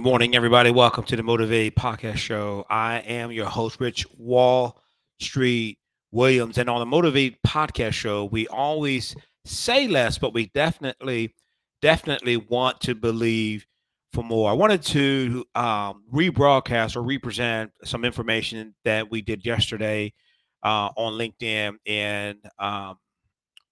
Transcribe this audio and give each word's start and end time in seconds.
Good 0.00 0.06
morning, 0.06 0.34
everybody. 0.34 0.70
Welcome 0.70 1.04
to 1.04 1.14
the 1.14 1.22
Motivate 1.22 1.76
Podcast 1.76 2.16
Show. 2.16 2.64
I 2.70 3.00
am 3.00 3.30
your 3.32 3.44
host, 3.44 3.78
Rich 3.80 4.06
Wall 4.16 4.80
Street 5.20 5.78
Williams. 6.10 6.56
And 6.56 6.70
on 6.70 6.80
the 6.80 6.86
Motivate 6.86 7.36
Podcast 7.46 7.92
Show, 7.92 8.24
we 8.24 8.48
always 8.48 9.14
say 9.44 9.88
less, 9.88 10.16
but 10.16 10.32
we 10.32 10.46
definitely, 10.54 11.34
definitely 11.82 12.38
want 12.38 12.80
to 12.80 12.94
believe 12.94 13.66
for 14.14 14.24
more. 14.24 14.48
I 14.48 14.54
wanted 14.54 14.80
to 14.84 15.44
um, 15.54 16.02
rebroadcast 16.10 16.96
or 16.96 17.02
represent 17.02 17.70
some 17.84 18.06
information 18.06 18.74
that 18.86 19.10
we 19.10 19.20
did 19.20 19.44
yesterday 19.44 20.14
uh, 20.62 20.88
on 20.96 21.18
LinkedIn 21.18 21.76
and 21.84 22.38
um, 22.58 22.96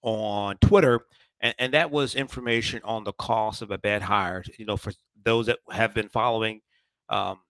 on 0.02 0.58
Twitter. 0.58 1.00
And, 1.40 1.54
and 1.58 1.74
that 1.74 1.90
was 1.90 2.14
information 2.14 2.80
on 2.84 3.04
the 3.04 3.12
cost 3.12 3.62
of 3.62 3.70
a 3.70 3.78
bad 3.78 4.02
hire. 4.02 4.44
You 4.58 4.66
know, 4.66 4.76
for 4.76 4.92
those 5.24 5.46
that 5.46 5.58
have 5.70 5.94
been 5.94 6.08
following, 6.08 6.60
um, 7.08 7.40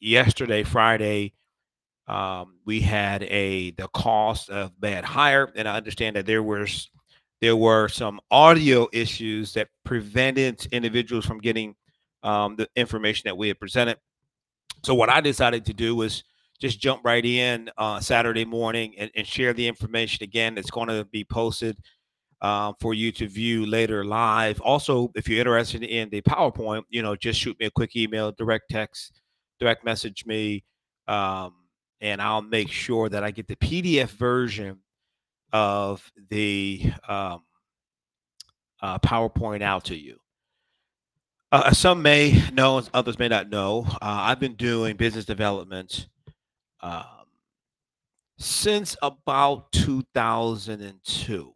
yesterday, 0.00 0.62
Friday, 0.62 1.34
um, 2.06 2.58
we 2.64 2.80
had 2.80 3.22
a 3.24 3.70
the 3.72 3.88
cost 3.88 4.50
of 4.50 4.78
bad 4.80 5.04
hire, 5.04 5.52
and 5.54 5.68
I 5.68 5.76
understand 5.76 6.16
that 6.16 6.26
there 6.26 6.42
was 6.42 6.90
there 7.40 7.56
were 7.56 7.88
some 7.88 8.20
audio 8.30 8.88
issues 8.92 9.54
that 9.54 9.68
prevented 9.84 10.66
individuals 10.72 11.24
from 11.24 11.38
getting 11.38 11.74
um, 12.22 12.56
the 12.56 12.68
information 12.76 13.22
that 13.26 13.36
we 13.36 13.48
had 13.48 13.58
presented. 13.58 13.96
So 14.82 14.94
what 14.94 15.08
I 15.08 15.20
decided 15.20 15.64
to 15.66 15.74
do 15.74 15.94
was 15.94 16.24
just 16.60 16.80
jump 16.80 17.02
right 17.04 17.24
in 17.24 17.70
uh, 17.78 18.00
Saturday 18.00 18.44
morning 18.44 18.94
and, 18.98 19.10
and, 19.14 19.26
share 19.26 19.54
the 19.54 19.66
information 19.66 20.22
again. 20.22 20.58
It's 20.58 20.70
going 20.70 20.88
to 20.88 21.06
be 21.06 21.24
posted 21.24 21.78
uh, 22.40 22.72
for 22.80 22.94
you 22.94 23.12
to 23.12 23.28
view 23.28 23.66
later 23.66 24.04
live. 24.04 24.60
Also, 24.60 25.10
if 25.14 25.28
you're 25.28 25.40
interested 25.40 25.82
in 25.82 26.08
the 26.10 26.22
PowerPoint, 26.22 26.82
you 26.88 27.02
know, 27.02 27.14
just 27.16 27.40
shoot 27.40 27.58
me 27.60 27.66
a 27.66 27.70
quick 27.70 27.96
email, 27.96 28.32
direct 28.32 28.70
text, 28.70 29.20
direct 29.58 29.84
message 29.84 30.24
me, 30.26 30.64
um, 31.06 31.54
and 32.00 32.22
I'll 32.22 32.42
make 32.42 32.70
sure 32.70 33.08
that 33.08 33.22
I 33.22 33.30
get 33.30 33.46
the 33.46 33.56
PDF 33.56 34.08
version 34.10 34.78
of 35.52 36.10
the 36.30 36.92
um, 37.08 37.42
uh, 38.80 38.98
PowerPoint 39.00 39.62
out 39.62 39.84
to 39.86 39.96
you. 39.96 40.16
Uh, 41.52 41.72
some 41.72 42.00
may 42.00 42.42
know, 42.52 42.80
others 42.94 43.18
may 43.18 43.28
not 43.28 43.50
know. 43.50 43.84
Uh, 43.94 43.96
I've 44.00 44.38
been 44.38 44.54
doing 44.54 44.96
business 44.96 45.24
development 45.24 46.06
um, 46.80 47.04
since 48.38 48.96
about 49.02 49.72
2002. 49.72 51.54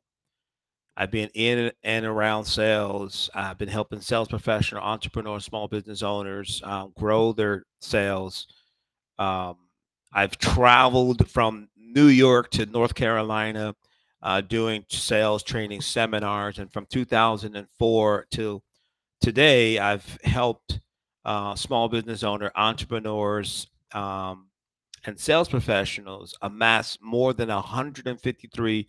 I've 0.97 1.11
been 1.11 1.31
in 1.35 1.73
and 1.83 2.07
around 2.07 2.45
sales. 2.45 3.29
I've 3.35 3.59
been 3.59 3.69
helping 3.69 4.01
sales 4.01 4.29
professional, 4.29 4.83
entrepreneurs, 4.83 5.45
small 5.45 5.67
business 5.67 6.03
owners 6.03 6.63
um, 6.65 6.93
grow 6.97 7.33
their 7.33 7.65
sales. 7.81 8.47
Um, 9.19 9.57
I've 10.13 10.39
traveled 10.39 11.29
from 11.29 11.69
New 11.77 12.07
York 12.07 12.51
to 12.53 12.67
North 12.67 12.95
Carolina 12.95 13.75
uh, 14.23 14.41
doing 14.41 14.85
sales 14.89 15.43
training 15.43 15.81
seminars. 15.81 16.59
And 16.59 16.73
from 16.73 16.87
2004 16.87 18.27
to 18.31 18.63
today, 19.21 19.79
I've 19.79 20.19
helped 20.23 20.81
uh, 21.25 21.57
small 21.57 21.89
business 21.89 22.23
owner, 22.23 22.53
entrepreneurs, 22.55 23.67
um, 23.93 24.47
and 25.07 25.19
sales 25.19 25.49
professionals 25.49 26.37
amass 26.41 26.99
more 27.03 27.33
than 27.33 27.49
153 27.49 28.89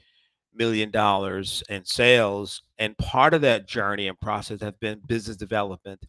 million 0.56 0.92
dollars 0.92 1.64
in 1.70 1.84
sales 1.86 2.61
and 2.78 2.98
part 2.98 3.34
of 3.34 3.41
that 3.41 3.68
journey 3.68 4.07
and 4.07 4.19
process 4.19 4.62
have 4.62 4.80
been 4.80 5.02
business 5.07 5.38
development 5.38 6.03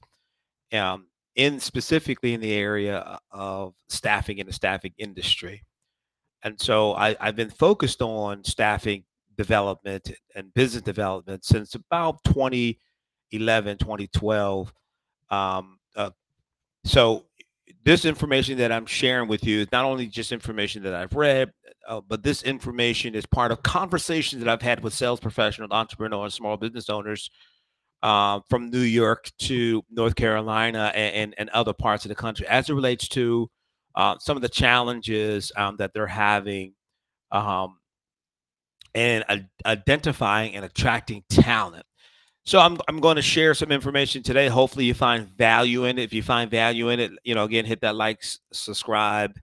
um, 0.72 1.06
in 1.36 1.60
specifically 1.60 2.34
in 2.34 2.40
the 2.40 2.52
area 2.52 3.18
of 3.30 3.74
staffing 3.88 4.38
in 4.38 4.46
the 4.46 4.52
staffing 4.52 4.92
industry. 4.98 5.62
And 6.42 6.60
so 6.60 6.94
I, 6.94 7.16
i've 7.20 7.36
been 7.36 7.50
focused 7.50 8.02
on 8.02 8.44
staffing 8.44 9.04
development 9.36 10.12
and 10.34 10.52
business 10.54 10.82
development 10.82 11.44
since 11.44 11.74
about 11.74 12.22
2011 12.24 13.78
2012 13.78 14.72
um, 15.30 15.78
uh, 15.96 16.10
so 16.84 17.26
this 17.86 18.04
information 18.04 18.58
that 18.58 18.72
I'm 18.72 18.84
sharing 18.84 19.28
with 19.28 19.44
you 19.44 19.60
is 19.60 19.68
not 19.70 19.84
only 19.84 20.08
just 20.08 20.32
information 20.32 20.82
that 20.82 20.92
I've 20.92 21.14
read, 21.14 21.52
uh, 21.88 22.00
but 22.00 22.24
this 22.24 22.42
information 22.42 23.14
is 23.14 23.24
part 23.26 23.52
of 23.52 23.62
conversations 23.62 24.42
that 24.42 24.50
I've 24.52 24.60
had 24.60 24.82
with 24.82 24.92
sales 24.92 25.20
professionals, 25.20 25.70
entrepreneurs, 25.70 26.34
small 26.34 26.56
business 26.56 26.90
owners 26.90 27.30
uh, 28.02 28.40
from 28.50 28.70
New 28.70 28.80
York 28.80 29.30
to 29.38 29.84
North 29.88 30.16
Carolina 30.16 30.90
and, 30.96 31.14
and, 31.14 31.34
and, 31.38 31.50
other 31.50 31.72
parts 31.72 32.04
of 32.04 32.08
the 32.08 32.16
country 32.16 32.44
as 32.48 32.68
it 32.68 32.74
relates 32.74 33.06
to 33.10 33.48
uh, 33.94 34.16
some 34.18 34.36
of 34.36 34.42
the 34.42 34.48
challenges 34.48 35.52
um, 35.56 35.76
that 35.76 35.92
they're 35.94 36.08
having 36.08 36.74
um, 37.30 37.78
and 38.96 39.48
identifying 39.64 40.56
and 40.56 40.64
attracting 40.64 41.22
talent. 41.30 41.86
So 42.46 42.60
I'm 42.60 42.78
I'm 42.86 43.00
going 43.00 43.16
to 43.16 43.22
share 43.22 43.54
some 43.54 43.72
information 43.72 44.22
today. 44.22 44.46
Hopefully 44.46 44.84
you 44.84 44.94
find 44.94 45.26
value 45.36 45.84
in 45.84 45.98
it. 45.98 46.04
If 46.04 46.12
you 46.12 46.22
find 46.22 46.48
value 46.48 46.90
in 46.90 47.00
it, 47.00 47.10
you 47.24 47.34
know, 47.34 47.42
again, 47.42 47.64
hit 47.64 47.80
that 47.80 47.96
like, 47.96 48.22
subscribe, 48.52 49.36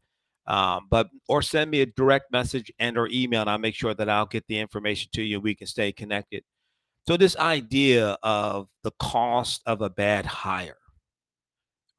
um, 0.48 0.88
but 0.90 1.10
or 1.28 1.42
send 1.42 1.70
me 1.70 1.82
a 1.82 1.86
direct 1.86 2.32
message 2.32 2.72
and 2.80 2.98
or 2.98 3.10
email, 3.12 3.42
and 3.42 3.50
I'll 3.50 3.58
make 3.58 3.76
sure 3.76 3.94
that 3.94 4.10
I'll 4.10 4.26
get 4.26 4.48
the 4.48 4.58
information 4.58 5.10
to 5.16 5.22
you. 5.22 5.42
We 5.42 5.54
can 5.54 5.68
stay 5.68 5.92
connected. 5.92 6.44
So 7.06 7.18
this 7.18 7.36
idea 7.36 8.18
of 8.24 8.70
the 8.84 8.92
cost 9.00 9.62
of 9.66 9.82
a 9.82 9.90
bad 9.90 10.26
hire, 10.26 10.78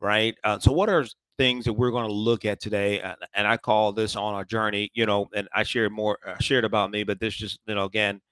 right? 0.00 0.34
Uh, 0.42 0.58
so 0.58 0.72
what 0.72 0.88
are 0.88 1.04
things 1.36 1.66
that 1.66 1.74
we're 1.74 1.90
going 1.90 2.06
to 2.08 2.14
look 2.14 2.46
at 2.46 2.60
today? 2.60 3.00
And, 3.00 3.16
and 3.34 3.46
I 3.46 3.58
call 3.58 3.92
this 3.92 4.16
on 4.16 4.32
our 4.32 4.44
journey, 4.44 4.90
you 4.94 5.04
know, 5.04 5.28
and 5.36 5.46
I 5.54 5.64
shared 5.64 5.92
more, 5.92 6.18
uh, 6.26 6.38
shared 6.40 6.64
about 6.64 6.90
me, 6.90 7.04
but 7.04 7.20
this 7.20 7.34
just, 7.34 7.60
you 7.66 7.74
know, 7.74 7.84
again, 7.84 8.22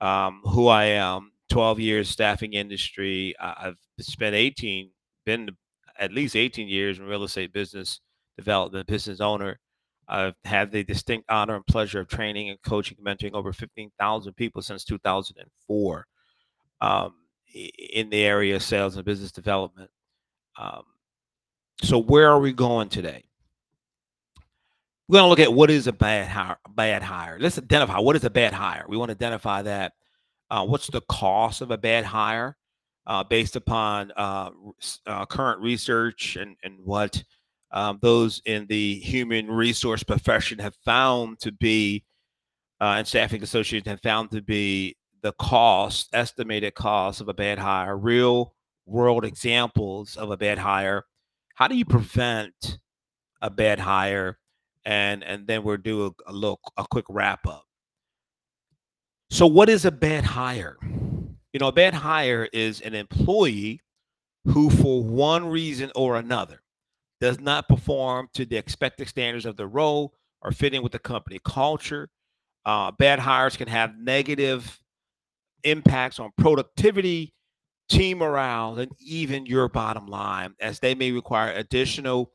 um, 0.00 0.42
who 0.44 0.68
I 0.68 0.84
am 0.84 1.32
12 1.54 1.78
years 1.78 2.10
staffing 2.10 2.54
industry. 2.54 3.32
I've 3.38 3.76
spent 4.00 4.34
18, 4.34 4.90
been 5.24 5.50
at 6.00 6.12
least 6.12 6.34
18 6.34 6.66
years 6.66 6.98
in 6.98 7.06
real 7.06 7.22
estate 7.22 7.52
business 7.52 8.00
development, 8.36 8.88
business 8.88 9.20
owner. 9.20 9.60
I've 10.08 10.34
had 10.44 10.72
the 10.72 10.82
distinct 10.82 11.30
honor 11.30 11.54
and 11.54 11.64
pleasure 11.64 12.00
of 12.00 12.08
training 12.08 12.50
and 12.50 12.60
coaching, 12.62 12.98
mentoring 13.06 13.34
over 13.34 13.52
15,000 13.52 14.32
people 14.34 14.62
since 14.62 14.82
2004 14.82 16.06
um, 16.80 17.14
in 17.54 18.10
the 18.10 18.24
area 18.24 18.56
of 18.56 18.62
sales 18.64 18.96
and 18.96 19.04
business 19.04 19.30
development. 19.30 19.92
Um, 20.58 20.82
so, 21.84 22.00
where 22.00 22.30
are 22.30 22.40
we 22.40 22.52
going 22.52 22.88
today? 22.88 23.22
We're 25.06 25.20
going 25.20 25.26
to 25.26 25.28
look 25.28 25.38
at 25.38 25.54
what 25.54 25.70
is 25.70 25.86
a 25.86 25.92
bad 25.92 26.26
hire. 26.26 26.56
Bad 26.74 27.04
hire. 27.04 27.38
Let's 27.38 27.58
identify 27.58 28.00
what 28.00 28.16
is 28.16 28.24
a 28.24 28.30
bad 28.30 28.52
hire. 28.52 28.86
We 28.88 28.96
want 28.96 29.10
to 29.10 29.14
identify 29.14 29.62
that 29.62 29.92
uh, 30.54 30.64
what's 30.64 30.86
the 30.86 31.00
cost 31.08 31.62
of 31.62 31.72
a 31.72 31.78
bad 31.78 32.04
hire 32.04 32.56
uh, 33.08 33.24
based 33.24 33.56
upon 33.56 34.12
uh, 34.16 34.50
uh, 35.04 35.26
current 35.26 35.60
research 35.60 36.36
and, 36.36 36.56
and 36.62 36.78
what 36.84 37.24
um, 37.72 37.98
those 38.02 38.40
in 38.44 38.64
the 38.66 38.94
human 39.00 39.50
resource 39.50 40.04
profession 40.04 40.60
have 40.60 40.76
found 40.84 41.40
to 41.40 41.50
be, 41.50 42.04
uh, 42.80 42.94
and 42.98 43.06
staffing 43.06 43.42
associations 43.42 43.88
have 43.88 44.00
found 44.00 44.30
to 44.30 44.42
be 44.42 44.96
the 45.22 45.32
cost, 45.40 46.08
estimated 46.12 46.76
cost 46.76 47.20
of 47.20 47.28
a 47.28 47.34
bad 47.34 47.58
hire, 47.58 47.96
real 47.96 48.54
world 48.86 49.24
examples 49.24 50.16
of 50.16 50.30
a 50.30 50.36
bad 50.36 50.58
hire. 50.58 51.04
How 51.56 51.66
do 51.66 51.74
you 51.74 51.84
prevent 51.84 52.78
a 53.42 53.50
bad 53.50 53.80
hire? 53.80 54.38
And 54.84 55.24
and 55.24 55.48
then 55.48 55.64
we'll 55.64 55.78
do 55.78 56.06
a, 56.06 56.30
a 56.30 56.32
little 56.32 56.60
a 56.76 56.84
quick 56.88 57.06
wrap 57.08 57.44
up. 57.48 57.64
So, 59.30 59.46
what 59.46 59.68
is 59.68 59.84
a 59.84 59.90
bad 59.90 60.24
hire? 60.24 60.76
You 60.82 61.60
know, 61.60 61.68
a 61.68 61.72
bad 61.72 61.94
hire 61.94 62.48
is 62.52 62.80
an 62.80 62.94
employee 62.94 63.80
who, 64.44 64.70
for 64.70 65.02
one 65.02 65.46
reason 65.46 65.90
or 65.94 66.16
another, 66.16 66.60
does 67.20 67.40
not 67.40 67.68
perform 67.68 68.28
to 68.34 68.44
the 68.44 68.56
expected 68.56 69.08
standards 69.08 69.46
of 69.46 69.56
the 69.56 69.66
role 69.66 70.14
or 70.42 70.52
fit 70.52 70.74
in 70.74 70.82
with 70.82 70.92
the 70.92 70.98
company 70.98 71.40
culture. 71.44 72.08
Uh, 72.66 72.90
bad 72.92 73.18
hires 73.18 73.56
can 73.56 73.68
have 73.68 73.96
negative 73.96 74.78
impacts 75.64 76.18
on 76.18 76.30
productivity, 76.38 77.34
team 77.88 78.18
morale, 78.18 78.78
and 78.78 78.92
even 79.00 79.46
your 79.46 79.68
bottom 79.68 80.06
line, 80.06 80.54
as 80.60 80.78
they 80.80 80.94
may 80.94 81.12
require 81.12 81.52
additional 81.52 82.30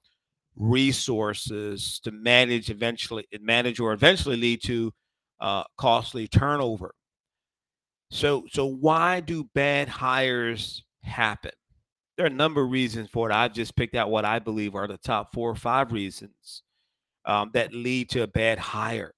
resources 0.55 1.99
to 2.03 2.11
manage 2.11 2.69
eventually 2.69 3.25
manage 3.39 3.79
or 3.79 3.93
eventually 3.93 4.35
lead 4.35 4.61
to 4.61 4.91
uh, 5.39 5.63
costly 5.77 6.27
turnover. 6.27 6.93
So, 8.11 8.45
so 8.51 8.65
why 8.65 9.19
do 9.19 9.49
bad 9.53 9.87
hires 9.87 10.83
happen? 11.03 11.51
There 12.17 12.25
are 12.25 12.29
a 12.29 12.33
number 12.33 12.61
of 12.61 12.71
reasons 12.71 13.09
for 13.09 13.29
it. 13.29 13.33
I've 13.33 13.53
just 13.53 13.75
picked 13.75 13.95
out 13.95 14.09
what 14.09 14.25
I 14.25 14.39
believe 14.39 14.75
are 14.75 14.87
the 14.87 14.97
top 14.97 15.33
four 15.33 15.49
or 15.49 15.55
five 15.55 15.91
reasons 15.91 16.63
um, 17.25 17.51
that 17.53 17.73
lead 17.73 18.09
to 18.09 18.23
a 18.23 18.27
bad 18.27 18.59
hire. 18.59 19.13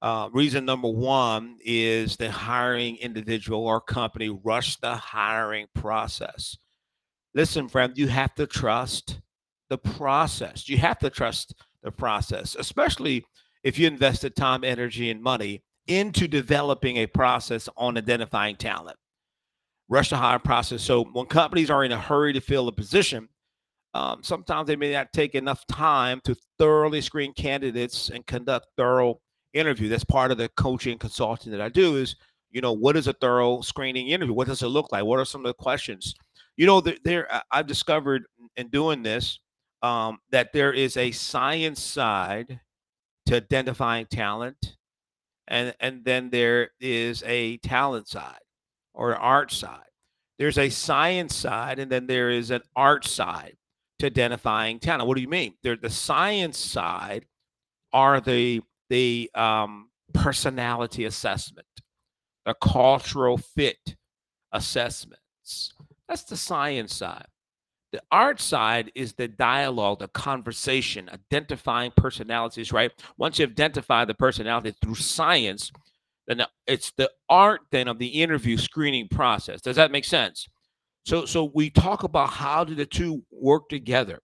Uh, 0.00 0.28
reason 0.32 0.64
number 0.64 0.88
one 0.88 1.56
is 1.64 2.16
the 2.16 2.30
hiring 2.30 2.96
individual 2.98 3.66
or 3.66 3.80
company 3.80 4.28
rush 4.28 4.76
the 4.76 4.94
hiring 4.94 5.66
process. 5.74 6.56
listen, 7.34 7.68
friend, 7.68 7.96
you 7.96 8.06
have 8.08 8.34
to 8.34 8.46
trust 8.46 9.20
the 9.68 9.78
process. 9.78 10.68
You 10.68 10.78
have 10.78 10.98
to 11.00 11.10
trust 11.10 11.54
the 11.82 11.90
process, 11.90 12.54
especially 12.56 13.24
if 13.62 13.78
you 13.78 13.86
invested 13.86 14.36
time, 14.36 14.64
energy, 14.64 15.10
and 15.10 15.22
money 15.22 15.62
into 15.86 16.28
developing 16.28 16.98
a 16.98 17.06
process 17.06 17.68
on 17.76 17.96
identifying 17.96 18.56
talent. 18.56 18.96
Rush 19.88 20.10
to 20.10 20.16
hire 20.16 20.38
process. 20.38 20.82
So 20.82 21.04
when 21.04 21.26
companies 21.26 21.70
are 21.70 21.84
in 21.84 21.92
a 21.92 21.98
hurry 21.98 22.32
to 22.34 22.40
fill 22.40 22.68
a 22.68 22.72
position, 22.72 23.28
um, 23.94 24.22
sometimes 24.22 24.66
they 24.66 24.76
may 24.76 24.92
not 24.92 25.12
take 25.12 25.34
enough 25.34 25.66
time 25.66 26.20
to 26.24 26.36
thoroughly 26.58 27.00
screen 27.00 27.32
candidates 27.32 28.10
and 28.10 28.26
conduct 28.26 28.66
thorough 28.76 29.20
interview. 29.54 29.88
That's 29.88 30.04
part 30.04 30.30
of 30.30 30.36
the 30.36 30.50
coaching 30.50 30.98
consulting 30.98 31.52
that 31.52 31.60
I 31.62 31.70
do 31.70 31.96
is, 31.96 32.16
you 32.50 32.60
know, 32.60 32.72
what 32.72 32.96
is 32.96 33.06
a 33.06 33.14
thorough 33.14 33.62
screening 33.62 34.08
interview? 34.08 34.34
What 34.34 34.46
does 34.46 34.62
it 34.62 34.68
look 34.68 34.92
like? 34.92 35.04
What 35.04 35.18
are 35.18 35.24
some 35.24 35.40
of 35.40 35.48
the 35.48 35.54
questions? 35.54 36.14
You 36.56 36.66
know, 36.66 36.82
there, 36.82 36.96
there 37.04 37.42
I've 37.50 37.66
discovered 37.66 38.24
in 38.56 38.68
doing 38.68 39.02
this 39.02 39.40
um, 39.82 40.18
that 40.30 40.52
there 40.52 40.72
is 40.72 40.96
a 40.96 41.10
science 41.10 41.82
side 41.82 42.60
to 43.28 43.36
identifying 43.36 44.06
talent, 44.06 44.76
and 45.46 45.74
and 45.80 46.04
then 46.04 46.30
there 46.30 46.70
is 46.80 47.22
a 47.26 47.58
talent 47.58 48.08
side 48.08 48.40
or 48.94 49.12
an 49.12 49.18
art 49.18 49.52
side. 49.52 49.84
There's 50.38 50.58
a 50.58 50.70
science 50.70 51.34
side, 51.34 51.78
and 51.78 51.92
then 51.92 52.06
there 52.06 52.30
is 52.30 52.50
an 52.50 52.62
art 52.74 53.04
side 53.04 53.56
to 53.98 54.06
identifying 54.06 54.78
talent. 54.78 55.06
What 55.06 55.16
do 55.16 55.22
you 55.22 55.28
mean? 55.28 55.54
There, 55.62 55.76
the 55.76 55.90
science 55.90 56.58
side 56.58 57.26
are 57.92 58.20
the 58.20 58.62
the 58.88 59.30
um, 59.34 59.90
personality 60.14 61.04
assessment, 61.04 61.66
the 62.46 62.54
cultural 62.54 63.36
fit 63.36 63.96
assessments. 64.52 65.74
That's 66.08 66.22
the 66.22 66.36
science 66.38 66.94
side. 66.94 67.26
The 67.92 68.02
art 68.10 68.40
side 68.40 68.92
is 68.94 69.14
the 69.14 69.28
dialogue, 69.28 70.00
the 70.00 70.08
conversation, 70.08 71.08
identifying 71.08 71.92
personalities, 71.96 72.72
right? 72.72 72.92
Once 73.16 73.38
you 73.38 73.46
identify 73.46 74.04
the 74.04 74.14
personality 74.14 74.74
through 74.82 74.96
science, 74.96 75.72
then 76.26 76.42
it's 76.66 76.92
the 76.92 77.10
art 77.30 77.62
then 77.70 77.88
of 77.88 77.98
the 77.98 78.06
interview 78.06 78.58
screening 78.58 79.08
process. 79.08 79.62
Does 79.62 79.76
that 79.76 79.90
make 79.90 80.04
sense? 80.04 80.46
So 81.06 81.24
so 81.24 81.50
we 81.54 81.70
talk 81.70 82.02
about 82.02 82.28
how 82.28 82.64
do 82.64 82.74
the 82.74 82.84
two 82.84 83.22
work 83.30 83.70
together. 83.70 84.20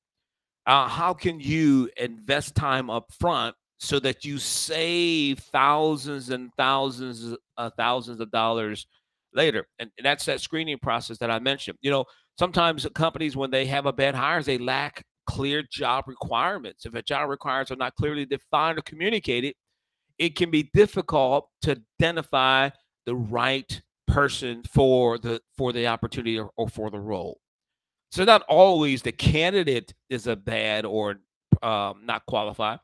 Uh, 0.66 0.88
how 0.88 1.14
can 1.14 1.40
you 1.40 1.88
invest 1.96 2.54
time 2.54 2.90
up 2.90 3.10
front 3.18 3.56
so 3.78 3.98
that 4.00 4.24
you 4.24 4.38
save 4.38 5.38
thousands 5.38 6.30
and 6.30 6.50
thousands 6.56 7.34
uh, 7.56 7.70
thousands 7.76 8.20
of 8.20 8.30
dollars 8.30 8.86
later 9.34 9.66
and 9.78 9.90
that's 10.02 10.24
that 10.24 10.40
screening 10.40 10.78
process 10.78 11.18
that 11.18 11.30
i 11.30 11.38
mentioned 11.40 11.76
you 11.82 11.90
know 11.90 12.04
sometimes 12.38 12.86
companies 12.94 13.36
when 13.36 13.50
they 13.50 13.66
have 13.66 13.86
a 13.86 13.92
bad 13.92 14.14
hires 14.14 14.46
they 14.46 14.58
lack 14.58 15.04
clear 15.26 15.62
job 15.70 16.04
requirements. 16.06 16.84
If 16.86 16.94
a 16.94 17.02
job 17.02 17.30
requirements 17.30 17.70
are 17.70 17.76
not 17.76 17.94
clearly 17.94 18.26
defined 18.26 18.78
or 18.78 18.82
communicated 18.82 19.54
it 20.18 20.36
can 20.36 20.50
be 20.50 20.70
difficult 20.74 21.48
to 21.62 21.80
identify 22.00 22.70
the 23.06 23.16
right 23.16 23.80
person 24.06 24.62
for 24.72 25.18
the 25.18 25.40
for 25.56 25.72
the 25.72 25.86
opportunity 25.86 26.38
or, 26.38 26.50
or 26.56 26.68
for 26.68 26.90
the 26.90 27.00
role. 27.00 27.40
So 28.12 28.24
not 28.24 28.42
always 28.42 29.02
the 29.02 29.12
candidate 29.12 29.92
is 30.08 30.26
a 30.26 30.36
bad 30.36 30.84
or 30.84 31.16
um, 31.62 32.02
not 32.04 32.24
qualified. 32.26 32.78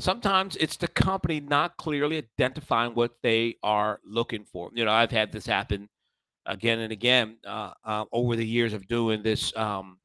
Sometimes 0.00 0.56
it's 0.56 0.76
the 0.76 0.88
company 0.88 1.40
not 1.40 1.76
clearly 1.76 2.16
identifying 2.16 2.94
what 2.94 3.12
they 3.22 3.56
are 3.62 4.00
looking 4.04 4.44
for. 4.44 4.70
You 4.74 4.84
know 4.84 4.92
i've 4.92 5.10
had 5.10 5.32
this 5.32 5.46
happen 5.46 5.88
again 6.46 6.80
and 6.80 6.92
again 6.92 7.36
uh, 7.46 7.72
uh, 7.84 8.04
over 8.12 8.36
the 8.36 8.46
years 8.46 8.72
of 8.72 8.86
doing 8.88 9.22
this 9.22 9.54
um, 9.56 9.98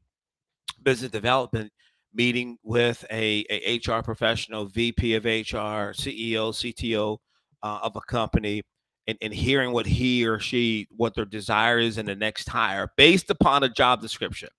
business 0.84 1.12
development 1.12 1.72
meeting 2.14 2.58
with 2.64 3.06
a, 3.12 3.46
a, 3.50 3.80
hr 3.86 4.02
professional 4.02 4.66
vp 4.66 5.14
of 5.14 5.26
hr 5.26 5.94
ceo 5.94 6.52
cto 6.52 7.18
uh, 7.62 7.80
of 7.84 7.96
a 7.96 8.02
company 8.02 8.64
and, 9.10 9.18
and 9.22 9.34
hearing 9.34 9.72
what 9.72 9.88
he 9.88 10.26
or 10.28 10.40
she 10.40 10.88
what 10.96 11.16
their 11.16 11.26
desire 11.26 11.80
is 11.80 11.98
in 11.98 12.06
the 12.06 12.16
next 12.16 12.48
hire 12.48 12.92
based 12.96 13.32
upon 13.32 13.64
a 13.64 13.70
job 13.70 14.02
description. 14.02 14.50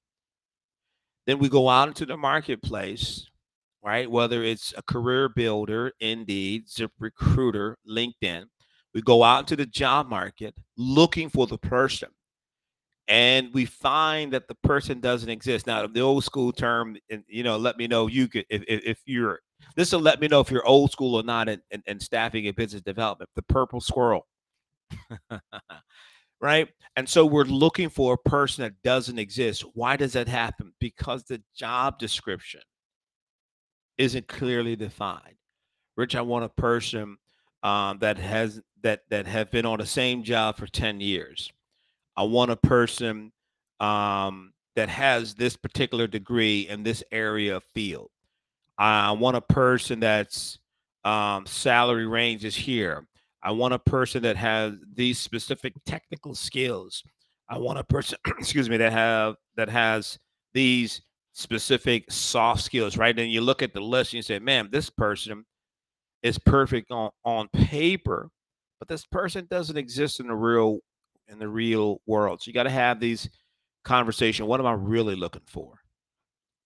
Then 1.26 1.38
we 1.38 1.48
go 1.48 1.68
out 1.68 1.86
into 1.86 2.04
the 2.04 2.16
marketplace 2.16 3.28
right 3.82 4.10
whether 4.10 4.42
it's 4.42 4.74
a 4.76 4.82
CareerBuilder 4.82 5.92
indeed 6.00 6.66
ZipRecruiter 6.66 7.76
linkedin 7.88 8.46
we 8.94 9.02
go 9.02 9.22
out 9.22 9.40
into 9.40 9.56
the 9.56 9.66
job 9.66 10.08
market 10.08 10.54
looking 10.76 11.28
for 11.28 11.46
the 11.46 11.58
person 11.58 12.08
and 13.08 13.52
we 13.52 13.64
find 13.64 14.32
that 14.32 14.46
the 14.46 14.54
person 14.54 15.00
doesn't 15.00 15.28
exist. 15.28 15.66
Now 15.66 15.86
the 15.86 16.00
old 16.00 16.24
school 16.24 16.52
term 16.52 16.96
and 17.10 17.24
you 17.26 17.42
know 17.42 17.56
let 17.56 17.76
me 17.76 17.86
know 17.86 18.06
you 18.06 18.28
could 18.28 18.46
if, 18.48 18.62
if 18.66 19.00
you're 19.04 19.40
this 19.76 19.92
will 19.92 20.00
let 20.00 20.20
me 20.20 20.28
know 20.28 20.40
if 20.40 20.50
you're 20.50 20.66
old 20.66 20.92
school 20.92 21.16
or 21.16 21.22
not 21.22 21.48
in, 21.48 21.60
in, 21.70 21.82
in 21.86 22.00
staffing 22.00 22.46
and 22.46 22.56
business 22.56 22.82
development 22.82 23.30
the 23.34 23.42
purple 23.42 23.80
squirrel. 23.80 24.26
Right? 26.42 26.68
And 26.96 27.06
so 27.06 27.26
we're 27.26 27.44
looking 27.44 27.90
for 27.90 28.14
a 28.14 28.28
person 28.30 28.62
that 28.62 28.80
doesn't 28.82 29.18
exist. 29.18 29.62
Why 29.74 29.96
does 29.96 30.14
that 30.14 30.26
happen? 30.26 30.72
Because 30.80 31.24
the 31.24 31.42
job 31.54 31.98
description 31.98 32.62
isn't 33.98 34.26
clearly 34.26 34.74
defined. 34.74 35.36
Rich 35.98 36.16
i 36.16 36.22
want 36.22 36.46
a 36.46 36.48
person 36.48 37.18
um, 37.62 37.98
that 37.98 38.16
has 38.16 38.58
that 38.82 39.02
that 39.10 39.26
have 39.26 39.50
been 39.50 39.66
on 39.66 39.78
the 39.78 39.86
same 39.86 40.22
job 40.22 40.56
for 40.56 40.66
10 40.66 41.00
years. 41.00 41.52
I 42.16 42.24
want 42.24 42.50
a 42.50 42.56
person 42.56 43.32
um, 43.78 44.52
that 44.76 44.88
has 44.88 45.34
this 45.34 45.56
particular 45.56 46.06
degree 46.06 46.68
in 46.68 46.82
this 46.82 47.02
area 47.12 47.56
of 47.56 47.64
field. 47.74 48.10
I 48.78 49.12
want 49.12 49.36
a 49.36 49.42
person 49.42 50.00
that's 50.00 50.58
um, 51.04 51.46
salary 51.46 52.06
range 52.06 52.44
is 52.44 52.56
here. 52.56 53.06
I 53.42 53.52
want 53.52 53.74
a 53.74 53.78
person 53.78 54.22
that 54.22 54.36
has 54.36 54.74
these 54.94 55.18
specific 55.18 55.72
technical 55.84 56.34
skills. 56.34 57.02
I 57.48 57.58
want 57.58 57.78
a 57.78 57.84
person, 57.84 58.18
excuse 58.38 58.68
me, 58.68 58.76
that 58.78 58.92
have 58.92 59.36
that 59.56 59.68
has 59.68 60.18
these 60.52 61.02
specific 61.32 62.10
soft 62.10 62.62
skills, 62.62 62.96
right? 62.96 63.18
And 63.18 63.30
you 63.30 63.40
look 63.40 63.62
at 63.62 63.72
the 63.72 63.80
list 63.80 64.12
and 64.12 64.18
you 64.18 64.22
say, 64.22 64.38
man, 64.38 64.68
this 64.70 64.90
person 64.90 65.44
is 66.22 66.38
perfect 66.38 66.90
on, 66.90 67.10
on 67.24 67.48
paper, 67.48 68.30
but 68.80 68.88
this 68.88 69.06
person 69.06 69.46
doesn't 69.48 69.76
exist 69.76 70.18
in 70.18 70.26
the 70.26 70.34
real 70.34 70.80
in 71.28 71.38
the 71.38 71.48
real 71.48 72.00
world. 72.06 72.42
So 72.42 72.48
you 72.48 72.54
got 72.54 72.64
to 72.64 72.70
have 72.70 72.98
these 72.98 73.30
conversation. 73.84 74.46
What 74.46 74.58
am 74.58 74.66
I 74.66 74.72
really 74.72 75.14
looking 75.14 75.42
for? 75.46 75.74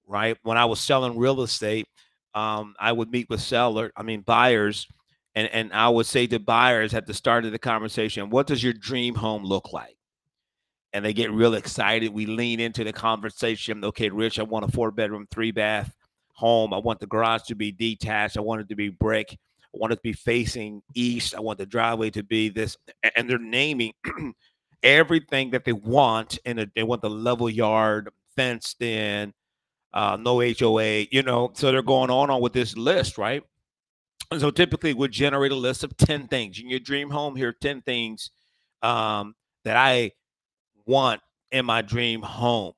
Right. 0.06 0.38
When 0.42 0.56
I 0.56 0.64
was 0.64 0.80
selling 0.80 1.18
real 1.18 1.42
estate, 1.42 1.86
um, 2.34 2.74
I 2.80 2.92
would 2.92 3.10
meet 3.10 3.28
with 3.28 3.40
seller, 3.40 3.92
I 3.96 4.02
mean 4.02 4.22
buyers, 4.22 4.86
and 5.34 5.48
and 5.48 5.72
I 5.72 5.88
would 5.88 6.06
say 6.06 6.26
to 6.28 6.38
buyers 6.38 6.94
at 6.94 7.06
the 7.06 7.14
start 7.14 7.44
of 7.44 7.52
the 7.52 7.58
conversation, 7.58 8.30
"What 8.30 8.46
does 8.46 8.62
your 8.62 8.72
dream 8.72 9.16
home 9.16 9.44
look 9.44 9.72
like?" 9.72 9.96
And 10.92 11.04
they 11.04 11.12
get 11.12 11.32
real 11.32 11.54
excited. 11.54 12.12
We 12.14 12.26
lean 12.26 12.60
into 12.60 12.84
the 12.84 12.92
conversation. 12.92 13.84
Okay, 13.84 14.08
Rich, 14.08 14.38
I 14.38 14.44
want 14.44 14.64
a 14.64 14.68
four 14.68 14.92
bedroom, 14.92 15.26
three 15.30 15.50
bath 15.50 15.92
home. 16.34 16.72
I 16.72 16.78
want 16.78 17.00
the 17.00 17.06
garage 17.06 17.42
to 17.48 17.54
be 17.54 17.72
detached. 17.72 18.36
I 18.36 18.40
want 18.40 18.60
it 18.60 18.68
to 18.68 18.76
be 18.76 18.90
brick. 18.90 19.36
I 19.74 19.78
want 19.78 19.92
it 19.92 19.96
to 19.96 20.02
be 20.02 20.12
facing 20.12 20.82
east. 20.94 21.34
I 21.34 21.40
want 21.40 21.58
the 21.58 21.66
driveway 21.66 22.10
to 22.10 22.22
be 22.22 22.48
this. 22.48 22.76
And 23.16 23.28
they're 23.28 23.38
naming 23.38 23.92
everything 24.82 25.50
that 25.50 25.64
they 25.64 25.72
want. 25.72 26.38
And 26.44 26.70
they 26.76 26.82
want 26.84 27.02
the 27.02 27.10
level 27.10 27.50
yard, 27.50 28.10
fenced 28.36 28.80
in, 28.82 29.32
uh, 29.92 30.16
no 30.20 30.40
HOA, 30.40 31.06
you 31.10 31.22
know. 31.22 31.50
So 31.54 31.72
they're 31.72 31.82
going 31.82 32.10
on, 32.10 32.30
on 32.30 32.40
with 32.40 32.52
this 32.52 32.76
list, 32.76 33.18
right? 33.18 33.42
And 34.30 34.40
so 34.40 34.50
typically 34.50 34.94
we 34.94 35.08
generate 35.08 35.52
a 35.52 35.56
list 35.56 35.84
of 35.84 35.96
10 35.96 36.28
things. 36.28 36.58
In 36.58 36.68
your 36.68 36.80
dream 36.80 37.10
home, 37.10 37.36
here 37.36 37.48
are 37.48 37.56
10 37.60 37.82
things 37.82 38.30
um, 38.82 39.34
that 39.64 39.76
I 39.76 40.12
want 40.86 41.20
in 41.52 41.64
my 41.66 41.82
dream 41.82 42.22
home, 42.22 42.72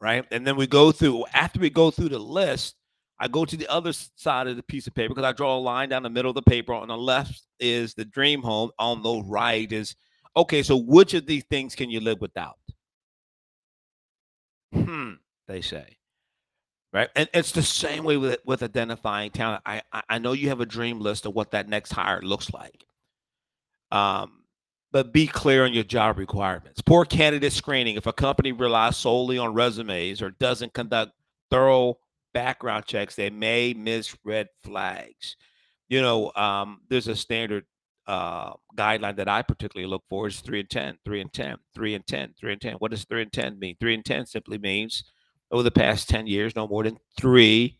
right? 0.00 0.24
And 0.30 0.46
then 0.46 0.56
we 0.56 0.66
go 0.66 0.92
through, 0.92 1.24
after 1.32 1.60
we 1.60 1.70
go 1.70 1.90
through 1.90 2.10
the 2.10 2.18
list, 2.18 2.76
I 3.18 3.28
go 3.28 3.44
to 3.44 3.56
the 3.56 3.68
other 3.68 3.92
side 3.92 4.48
of 4.48 4.56
the 4.56 4.62
piece 4.62 4.86
of 4.86 4.94
paper 4.94 5.14
because 5.14 5.28
I 5.28 5.32
draw 5.32 5.56
a 5.56 5.58
line 5.58 5.88
down 5.88 6.02
the 6.02 6.10
middle 6.10 6.30
of 6.30 6.34
the 6.34 6.42
paper. 6.42 6.72
On 6.72 6.88
the 6.88 6.96
left 6.96 7.42
is 7.60 7.94
the 7.94 8.04
dream 8.04 8.42
home. 8.42 8.70
On 8.78 9.02
the 9.02 9.22
right 9.24 9.70
is 9.70 9.94
okay. 10.36 10.62
So 10.62 10.76
which 10.76 11.14
of 11.14 11.26
these 11.26 11.44
things 11.44 11.74
can 11.74 11.90
you 11.90 12.00
live 12.00 12.20
without? 12.20 12.58
Hmm. 14.72 15.12
They 15.46 15.60
say, 15.60 15.98
right? 16.92 17.08
And 17.14 17.28
it's 17.32 17.52
the 17.52 17.62
same 17.62 18.02
way 18.04 18.16
with 18.16 18.38
with 18.44 18.62
identifying 18.62 19.30
talent. 19.30 19.62
I 19.64 19.82
I 20.08 20.18
know 20.18 20.32
you 20.32 20.48
have 20.48 20.60
a 20.60 20.66
dream 20.66 21.00
list 21.00 21.26
of 21.26 21.34
what 21.34 21.52
that 21.52 21.68
next 21.68 21.92
hire 21.92 22.20
looks 22.22 22.52
like. 22.52 22.84
Um, 23.92 24.44
but 24.90 25.12
be 25.12 25.26
clear 25.26 25.64
on 25.64 25.72
your 25.72 25.84
job 25.84 26.18
requirements. 26.18 26.80
Poor 26.80 27.04
candidate 27.04 27.52
screening. 27.52 27.96
If 27.96 28.06
a 28.06 28.12
company 28.12 28.52
relies 28.52 28.96
solely 28.96 29.38
on 29.38 29.52
resumes 29.52 30.22
or 30.22 30.30
doesn't 30.30 30.72
conduct 30.72 31.12
thorough 31.50 31.98
background 32.34 32.84
checks, 32.84 33.14
they 33.14 33.30
may 33.30 33.72
miss 33.72 34.14
red 34.24 34.48
flags. 34.62 35.36
You 35.88 36.02
know, 36.02 36.32
um, 36.36 36.80
there's 36.90 37.08
a 37.08 37.16
standard 37.16 37.64
uh, 38.06 38.52
guideline 38.76 39.16
that 39.16 39.28
I 39.28 39.42
particularly 39.42 39.88
look 39.88 40.04
for 40.10 40.26
is 40.26 40.40
three 40.40 40.60
and 40.60 40.68
10, 40.68 40.98
three 41.04 41.20
and 41.20 41.32
10, 41.32 41.56
three 41.74 41.94
and 41.94 42.06
10, 42.06 42.34
three 42.38 42.52
and 42.52 42.60
10. 42.60 42.74
What 42.74 42.90
does 42.90 43.04
three 43.04 43.22
and 43.22 43.32
10 43.32 43.58
mean? 43.58 43.76
Three 43.80 43.94
and 43.94 44.04
10 44.04 44.26
simply 44.26 44.58
means 44.58 45.04
over 45.50 45.62
the 45.62 45.70
past 45.70 46.08
10 46.08 46.26
years, 46.26 46.54
no 46.54 46.66
more 46.66 46.82
than 46.82 46.98
three 47.18 47.78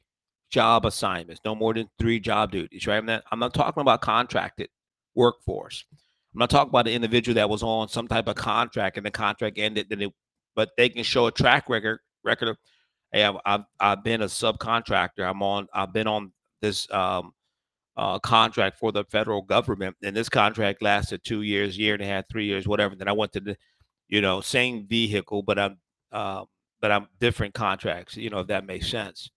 job 0.51 0.87
assignments, 0.87 1.41
no 1.45 1.55
more 1.55 1.75
than 1.75 1.91
three 1.99 2.21
job 2.21 2.53
duties, 2.53 2.87
right? 2.87 2.99
I'm 2.99 3.07
not, 3.07 3.25
I'm 3.33 3.39
not 3.39 3.53
talking 3.53 3.81
about 3.81 4.01
contracted 4.01 4.69
workforce. 5.15 5.85
I'm 6.35 6.39
not 6.39 6.51
talking 6.51 6.71
about 6.71 6.87
an 6.87 6.95
individual 6.95 7.35
that 7.35 7.51
was 7.51 7.63
on 7.63 7.89
some 7.89 8.09
type 8.09 8.29
of 8.29 8.37
contract 8.37 8.97
and 8.97 9.05
the 9.05 9.11
contract 9.11 9.59
ended, 9.59 9.89
then 9.91 10.03
it, 10.03 10.13
but 10.55 10.71
they 10.77 10.89
can 10.89 11.03
show 11.03 11.27
a 11.27 11.33
track 11.33 11.69
record 11.69 11.99
record 12.25 12.49
of, 12.49 12.57
hey, 13.15 13.25
I've, 13.25 13.37
I've, 13.47 13.65
I've 13.79 14.05
been 14.05 14.23
a 14.23 14.27
subcontractor. 14.27 15.29
I'm 15.29 15.41
on, 15.41 15.69
I've 15.73 15.93
been 15.93 16.09
on 16.09 16.33
this 16.61 16.91
um, 16.93 17.33
uh, 17.97 18.19
contract 18.19 18.77
for 18.77 18.91
the 18.91 19.05
federal 19.05 19.41
government, 19.41 19.97
and 20.03 20.17
this 20.17 20.29
contract 20.29 20.83
lasted 20.83 21.23
two 21.23 21.43
years, 21.43 21.79
year 21.79 21.95
and 21.95 22.03
a 22.03 22.07
half, 22.07 22.25
three 22.29 22.47
years, 22.47 22.67
whatever. 22.67 22.97
Then 22.97 23.09
I 23.09 23.13
went 23.13 23.33
to 23.35 23.41
the, 23.41 23.57
you 24.09 24.21
know, 24.21 24.41
same 24.41 24.87
vehicle, 24.89 25.45
but 25.45 25.61
I'm, 25.61 25.79
uh, 26.11 26.45
but 26.81 26.91
I'm 26.91 27.07
different 27.21 27.55
contracts. 27.55 28.17
You 28.17 28.31
know, 28.31 28.41
if 28.41 28.49
that 28.49 28.67
makes 28.67 28.89
sense. 28.89 29.31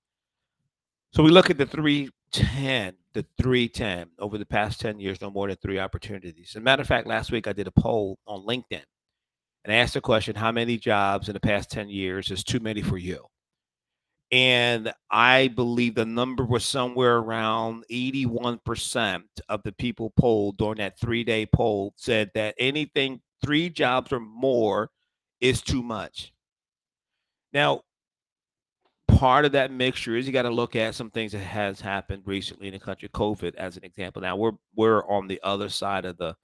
So 1.14 1.22
we 1.22 1.30
look 1.30 1.52
at 1.52 1.60
the 1.60 1.66
310, 1.68 2.96
the 3.14 3.26
310 3.40 4.10
over 4.18 4.40
the 4.40 4.46
past 4.46 4.82
10 4.82 5.00
years, 5.00 5.22
no 5.22 5.30
more 5.30 5.48
than 5.48 5.58
three 5.58 5.80
opportunities. 5.80 6.50
As 6.50 6.56
a 6.56 6.62
matter 6.62 6.82
of 6.82 6.88
fact, 6.88 7.08
last 7.08 7.32
week 7.32 7.48
I 7.48 7.54
did 7.54 7.68
a 7.68 7.72
poll 7.72 8.18
on 8.26 8.42
LinkedIn 8.42 8.84
and 9.64 9.74
asked 9.74 9.94
the 9.94 10.02
question, 10.02 10.36
how 10.36 10.52
many 10.52 10.78
jobs 10.78 11.30
in 11.30 11.34
the 11.34 11.40
past 11.40 11.70
10 11.70 11.90
years 11.90 12.32
is 12.32 12.44
too 12.44 12.60
many 12.60 12.82
for 12.82 12.98
you? 12.98 13.28
And 14.32 14.94
I 15.10 15.48
believe 15.48 15.96
the 15.96 16.06
number 16.06 16.44
was 16.44 16.66
somewhere 16.66 17.18
around 17.18 17.86
81% 17.90 19.24
of 19.48 19.64
the 19.64 19.72
people 19.72 20.12
polled 20.20 20.58
during 20.58 20.80
that 20.80 21.00
three 21.00 21.24
day 21.24 21.46
poll 21.46 21.94
said 21.96 22.32
that 22.36 22.56
anything 22.60 23.22
three 23.44 23.70
jobs 23.70 24.12
or 24.12 24.20
more 24.20 24.90
is 25.40 25.62
too 25.62 25.82
much. 25.82 26.34
Now, 27.54 27.84
part 29.08 29.46
of 29.46 29.54
that 29.54 29.72
mixture 29.72 30.16
is 30.18 30.28
you 30.28 30.34
got 30.34 30.44
to 30.44 30.50
look 30.50 30.76
at 30.76 30.94
some 30.94 31.10
things 31.10 31.32
that 31.32 31.40
has 31.40 31.80
happened 31.80 32.24
recently 32.26 32.68
in 32.68 32.74
the 32.74 32.80
country, 32.80 33.10
COVID 33.10 33.56
as 33.56 33.78
an 33.78 33.86
example. 33.86 34.22
Now 34.22 34.36
we're 34.36 34.52
we're 34.76 35.08
on 35.10 35.28
the 35.28 35.40
other 35.44 35.70
side 35.70 36.06
of 36.06 36.18
the 36.18 36.36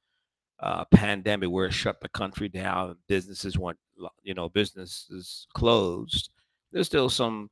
uh, 0.60 0.86
pandemic 0.86 1.50
where 1.50 1.66
it 1.66 1.74
shut 1.74 2.00
the 2.00 2.10
country 2.10 2.48
down, 2.48 2.96
businesses 3.08 3.58
went, 3.58 3.78
you 4.24 4.34
know, 4.34 4.48
businesses 4.50 5.48
closed. 5.54 6.30
There's 6.72 6.88
still 6.88 7.10
some 7.10 7.50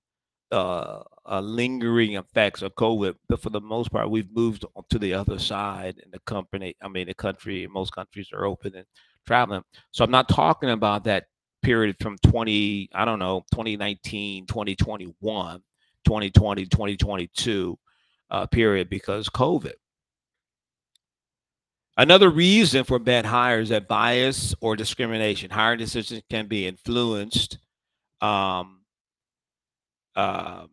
uh, 0.52 1.04
uh, 1.26 1.40
lingering 1.40 2.16
effects 2.16 2.62
of 2.62 2.76
COVID, 2.76 3.16
but 3.30 3.42
for 3.42 3.50
the 3.50 3.62
most 3.62 3.92
part, 3.92 4.10
we've 4.10 4.32
moved 4.36 4.66
on 4.76 4.84
to 4.90 5.00
the 5.00 5.14
other 5.14 5.40
side, 5.40 5.96
and 6.04 6.12
the 6.12 6.20
company, 6.20 6.76
I 6.82 6.88
mean, 6.88 7.08
the 7.08 7.14
country, 7.14 7.68
most 7.68 7.94
countries 7.94 8.30
are 8.34 8.46
open 8.46 8.76
and 8.76 8.86
traveling. 9.26 9.64
So 9.92 10.04
I'm 10.04 10.12
not 10.12 10.30
talking 10.30 10.70
about 10.70 11.04
that 11.06 11.26
period 11.62 11.96
from 12.00 12.18
20, 12.24 12.90
I 12.94 13.06
don't 13.06 13.20
know, 13.20 13.46
2019, 13.52 14.48
2021, 14.48 15.62
2020, 16.06 16.66
2022 16.66 17.80
uh, 18.32 18.46
period 18.48 18.90
because 18.90 19.30
COVID. 19.30 19.74
Another 21.98 22.30
reason 22.30 22.84
for 22.84 22.98
bad 23.00 23.26
hires 23.26 23.70
that 23.70 23.88
bias 23.88 24.56
or 24.62 24.76
discrimination. 24.76 25.52
Hiring 25.52 25.78
decisions 25.78 26.24
can 26.30 26.48
be 26.48 26.66
influenced 26.66 27.58
um, 28.22 28.81
um, 30.16 30.70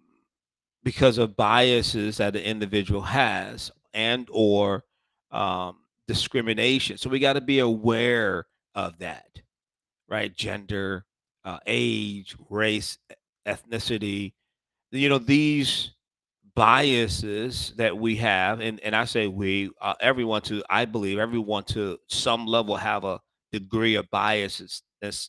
because 0.82 1.18
of 1.18 1.36
biases 1.36 2.18
that 2.18 2.32
the 2.32 2.44
individual 2.44 3.02
has 3.02 3.70
and 3.94 4.28
or 4.30 4.84
um, 5.30 5.76
discrimination. 6.06 6.96
So 6.98 7.10
we 7.10 7.18
got 7.18 7.34
to 7.34 7.40
be 7.40 7.58
aware 7.58 8.46
of 8.74 8.98
that, 8.98 9.40
right? 10.08 10.34
Gender, 10.34 11.04
uh, 11.44 11.58
age, 11.66 12.36
race, 12.48 12.98
ethnicity. 13.46 14.32
You 14.90 15.08
know 15.08 15.18
these 15.18 15.90
biases 16.54 17.72
that 17.76 17.96
we 17.96 18.16
have, 18.16 18.60
and 18.60 18.80
and 18.80 18.96
I 18.96 19.04
say 19.04 19.26
we, 19.26 19.70
uh, 19.80 19.94
everyone 20.00 20.42
to 20.42 20.62
I 20.70 20.86
believe 20.86 21.18
everyone 21.18 21.64
to 21.64 21.98
some 22.08 22.46
level 22.46 22.76
have 22.76 23.04
a 23.04 23.20
degree 23.52 23.94
of 23.94 24.10
biases 24.10 24.82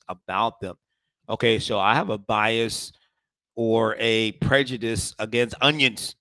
about 0.08 0.60
them. 0.60 0.76
Okay, 1.30 1.60
so 1.60 1.78
I 1.80 1.94
have 1.94 2.10
a 2.10 2.18
bias 2.18 2.92
or 3.60 3.98
a 4.00 4.32
prejudice 4.32 5.14
against 5.20 5.54
onions. 5.60 6.16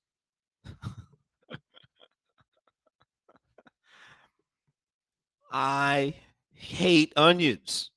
I 5.52 6.14
hate 6.52 7.12
onions. 7.16 7.92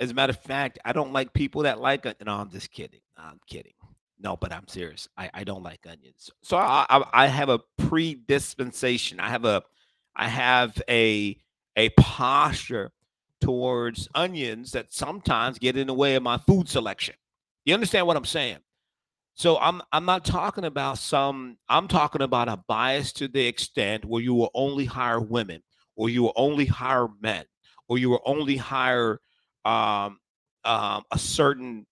As 0.00 0.10
a 0.10 0.14
matter 0.14 0.32
of 0.32 0.40
fact, 0.40 0.80
I 0.84 0.92
don't 0.92 1.12
like 1.12 1.32
people 1.32 1.62
that 1.62 1.80
like 1.80 2.04
it. 2.04 2.16
No, 2.26 2.34
I'm 2.34 2.50
just 2.50 2.72
kidding. 2.72 2.98
I'm 3.16 3.38
kidding. 3.48 3.74
No, 4.18 4.36
but 4.36 4.52
I'm 4.52 4.66
serious. 4.66 5.06
I, 5.16 5.30
I 5.32 5.44
don't 5.44 5.62
like 5.62 5.86
onions. 5.88 6.32
So 6.42 6.56
I, 6.56 6.84
I, 6.90 7.04
I 7.12 7.26
have 7.28 7.48
a 7.48 7.60
predispensation. 7.78 9.20
I 9.20 9.28
have 9.28 9.44
a 9.44 9.62
I 10.16 10.26
have 10.26 10.82
a 10.88 11.38
a 11.76 11.90
posture 11.90 12.90
towards 13.40 14.08
onions 14.16 14.72
that 14.72 14.92
sometimes 14.92 15.60
get 15.60 15.76
in 15.76 15.86
the 15.86 15.94
way 15.94 16.16
of 16.16 16.24
my 16.24 16.38
food 16.38 16.68
selection. 16.68 17.14
You 17.64 17.74
understand 17.74 18.06
what 18.06 18.16
I'm 18.16 18.24
saying? 18.24 18.58
So 19.34 19.58
I'm 19.58 19.80
I'm 19.92 20.04
not 20.04 20.24
talking 20.24 20.64
about 20.64 20.98
some 20.98 21.56
I'm 21.68 21.88
talking 21.88 22.22
about 22.22 22.48
a 22.48 22.56
bias 22.56 23.12
to 23.14 23.28
the 23.28 23.46
extent 23.46 24.04
where 24.04 24.22
you 24.22 24.34
will 24.34 24.50
only 24.54 24.84
hire 24.84 25.20
women 25.20 25.62
or 25.96 26.08
you 26.08 26.22
will 26.22 26.32
only 26.36 26.66
hire 26.66 27.08
men 27.22 27.44
or 27.88 27.98
you 27.98 28.10
will 28.10 28.22
only 28.26 28.56
hire 28.56 29.20
um, 29.64 30.18
um, 30.64 31.04
a 31.10 31.18
certain 31.18 31.86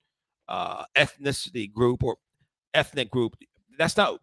uh, 0.49 0.85
ethnicity 0.97 1.73
group 1.73 2.03
or 2.03 2.17
ethnic 2.75 3.11
group. 3.11 3.37
That's 3.79 3.97
not 3.97 4.21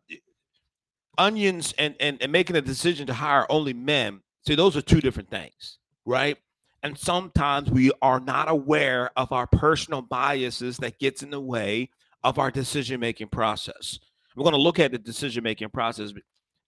onions 1.18 1.74
and, 1.78 1.96
and 2.00 2.22
and 2.22 2.32
making 2.32 2.56
a 2.58 2.62
decision 2.62 3.08
to 3.08 3.14
hire 3.14 3.46
only 3.50 3.74
men. 3.74 4.22
See, 4.46 4.56
those 4.56 4.78
are 4.78 4.82
two 4.82 5.02
different 5.02 5.30
things, 5.30 5.80
right? 6.06 6.38
And 6.86 6.96
sometimes 6.96 7.72
we 7.72 7.92
are 8.04 8.20
not 8.20 8.48
aware 8.48 9.10
of 9.18 9.32
our 9.32 9.48
personal 9.48 10.04
biases 10.04 10.78
that 10.78 11.00
gets 11.00 11.24
in 11.24 11.32
the 11.32 11.42
way 11.42 11.90
of 12.24 12.38
our 12.38 12.52
decision 12.52 13.00
making 13.00 13.30
process. 13.30 13.98
We're 14.36 14.44
going 14.44 14.54
to 14.54 14.62
look 14.62 14.78
at 14.78 14.92
the 14.92 15.00
decision 15.00 15.44
making 15.44 15.72
process 15.72 16.14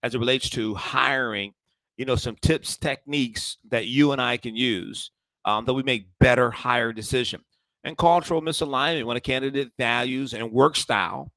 as 0.01 0.15
it 0.15 0.17
relates 0.17 0.49
to 0.49 0.73
hiring, 0.73 1.53
you 1.97 2.05
know, 2.05 2.15
some 2.15 2.35
tips, 2.41 2.77
techniques 2.77 3.57
that 3.69 3.85
you 3.85 4.11
and 4.11 4.19
I 4.19 4.37
can 4.37 4.55
use 4.55 5.11
um, 5.45 5.65
that 5.65 5.75
we 5.75 5.83
make 5.83 6.07
better 6.19 6.49
hire 6.49 6.91
decision. 6.91 7.41
And 7.83 7.95
cultural 7.95 8.41
misalignment 8.41 9.05
when 9.05 9.17
a 9.17 9.21
candidate 9.21 9.69
values 9.77 10.33
and 10.33 10.51
work 10.51 10.77
style 10.77 11.31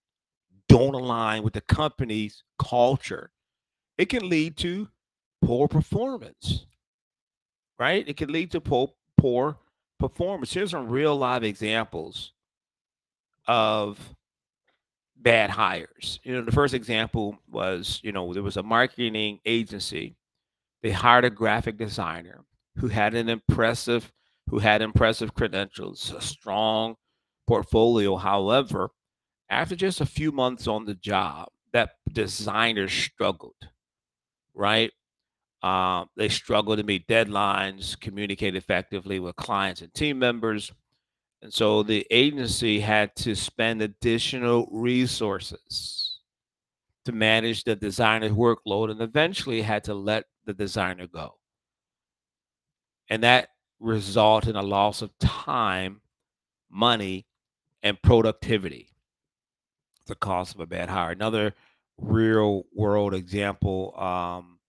don't 0.71 0.95
align 0.95 1.43
with 1.43 1.53
the 1.53 1.61
company's 1.61 2.45
culture, 2.59 3.31
it 3.99 4.07
can 4.07 4.27
lead 4.31 4.57
to 4.57 4.89
poor 5.43 5.69
performance 5.69 6.65
right? 7.81 8.07
It 8.07 8.19
could 8.19 8.31
lead 8.31 8.51
to 8.53 8.61
poor, 8.61 8.93
poor 9.17 9.57
performance. 9.99 10.53
Here's 10.53 10.71
some 10.73 10.89
real 10.89 11.17
live 11.17 11.43
examples 11.43 12.33
of 13.49 13.99
bad 15.17 15.51
hires. 15.51 16.21
You 16.23 16.35
know, 16.35 16.43
the 16.43 16.53
first 16.53 16.75
example 16.75 17.39
was, 17.49 17.99
you 18.05 18.13
know, 18.13 18.33
there 18.35 18.43
was 18.43 18.59
a 18.59 18.63
marketing 18.63 19.41
agency. 19.47 20.15
They 20.83 20.91
hired 20.91 21.25
a 21.25 21.31
graphic 21.31 21.79
designer 21.79 22.45
who 22.77 22.89
had 22.89 23.15
an 23.15 23.31
impressive, 23.31 24.13
who 24.49 24.59
had 24.59 24.83
impressive 24.83 25.35
credentials, 25.35 26.13
a 26.17 26.21
strong 26.21 26.97
portfolio. 27.47 28.17
However, 28.17 28.91
after 29.49 29.75
just 29.75 30.03
a 30.03 30.07
few 30.07 30.33
months 30.33 30.67
on 30.67 30.85
the 30.85 30.95
job, 30.95 31.49
that 31.73 31.93
designer 32.13 32.89
struggled, 32.89 33.69
right? 34.55 34.93
Um, 35.63 36.09
they 36.17 36.29
struggle 36.29 36.77
to 36.77 36.83
meet 36.83 37.07
deadlines, 37.07 37.99
communicate 38.01 38.57
effectively 38.57 39.21
with 39.21 39.37
clients 39.37 39.83
and 39.83 39.93
team 39.93 40.19
members. 40.19 40.73
And 41.43 41.53
so 41.53 41.83
the 41.83 42.07
agency 42.11 42.81
had 42.81 43.15
to 43.17 43.35
spend 43.35 43.83
additional 43.83 44.69
resources 44.71 46.21
to 47.05 47.13
manage 47.13 47.65
the 47.65 47.77
designer's 47.77 48.33
workload 48.33 48.91
and 48.91 49.01
eventually 49.01 49.63
had 49.63 49.85
to 49.85 49.95
let 49.95 50.25
the 50.45 50.55
designer 50.55 51.07
go. 51.07 51.37
And 53.09 53.23
that 53.23 53.49
resulted 53.81 54.51
in 54.51 54.57
a 54.57 54.63
loss 54.63 55.03
of 55.03 55.11
time, 55.19 56.01
money, 56.71 57.27
and 57.83 58.01
productivity. 58.01 58.89
The 60.07 60.15
cost 60.15 60.55
of 60.55 60.61
a 60.61 60.67
bad 60.67 60.89
hire. 60.89 61.11
Another 61.11 61.55
real 61.99 62.65
world 62.75 63.15
example 63.15 63.95
um, 63.99 64.60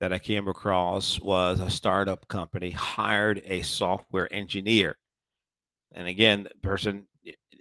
that 0.00 0.12
I 0.12 0.18
came 0.18 0.48
across 0.48 1.20
was 1.20 1.60
a 1.60 1.70
startup 1.70 2.26
company 2.28 2.70
hired 2.70 3.42
a 3.44 3.62
software 3.62 4.32
engineer. 4.32 4.96
And 5.92 6.08
again, 6.08 6.48
person 6.62 7.06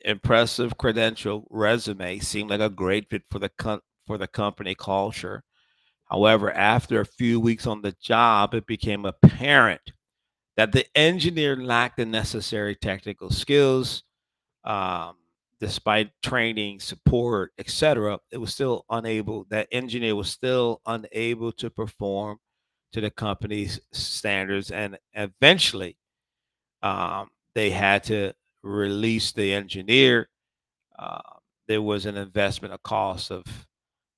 impressive 0.06 0.78
credential 0.78 1.46
resume 1.50 2.20
seemed 2.20 2.50
like 2.50 2.62
a 2.62 2.70
great 2.70 3.10
fit 3.10 3.24
for 3.30 3.40
the 3.40 3.52
for 4.08 4.18
the 4.18 4.28
company 4.28 4.76
culture. 4.76 5.44
However, 6.10 6.52
after 6.52 7.02
a 7.02 7.06
few 7.06 7.40
weeks 7.40 7.68
on 7.68 7.82
the 7.82 7.96
job, 8.02 8.54
it 8.54 8.66
became 8.66 9.06
apparent 9.06 9.82
that 10.58 10.72
the 10.72 10.86
engineer 10.98 11.56
lacked 11.56 11.98
the 11.98 12.06
necessary 12.06 12.76
technical 12.76 13.30
skills. 13.32 14.04
Um, 14.64 15.16
despite 15.60 16.12
training, 16.24 16.80
support, 16.80 17.52
etc., 17.58 18.20
it 18.32 18.38
was 18.38 18.54
still 18.54 18.86
unable. 18.90 19.46
That 19.50 19.68
engineer 19.72 20.16
was 20.16 20.30
still 20.30 20.82
unable 20.86 21.52
to 21.54 21.70
perform 21.70 22.40
to 22.94 23.02
the 23.02 23.12
company's 23.12 23.80
standards, 23.94 24.72
and 24.72 24.98
eventually, 25.14 25.98
um, 26.82 27.30
they 27.56 27.70
had 27.72 28.04
to 28.06 28.34
release 28.64 29.32
the 29.32 29.54
engineer. 29.54 30.30
Uh, 30.98 31.22
there 31.68 31.82
was 31.82 32.06
an 32.06 32.18
investment, 32.18 32.74
a 32.74 32.80
cost 32.80 33.32
of, 33.32 33.46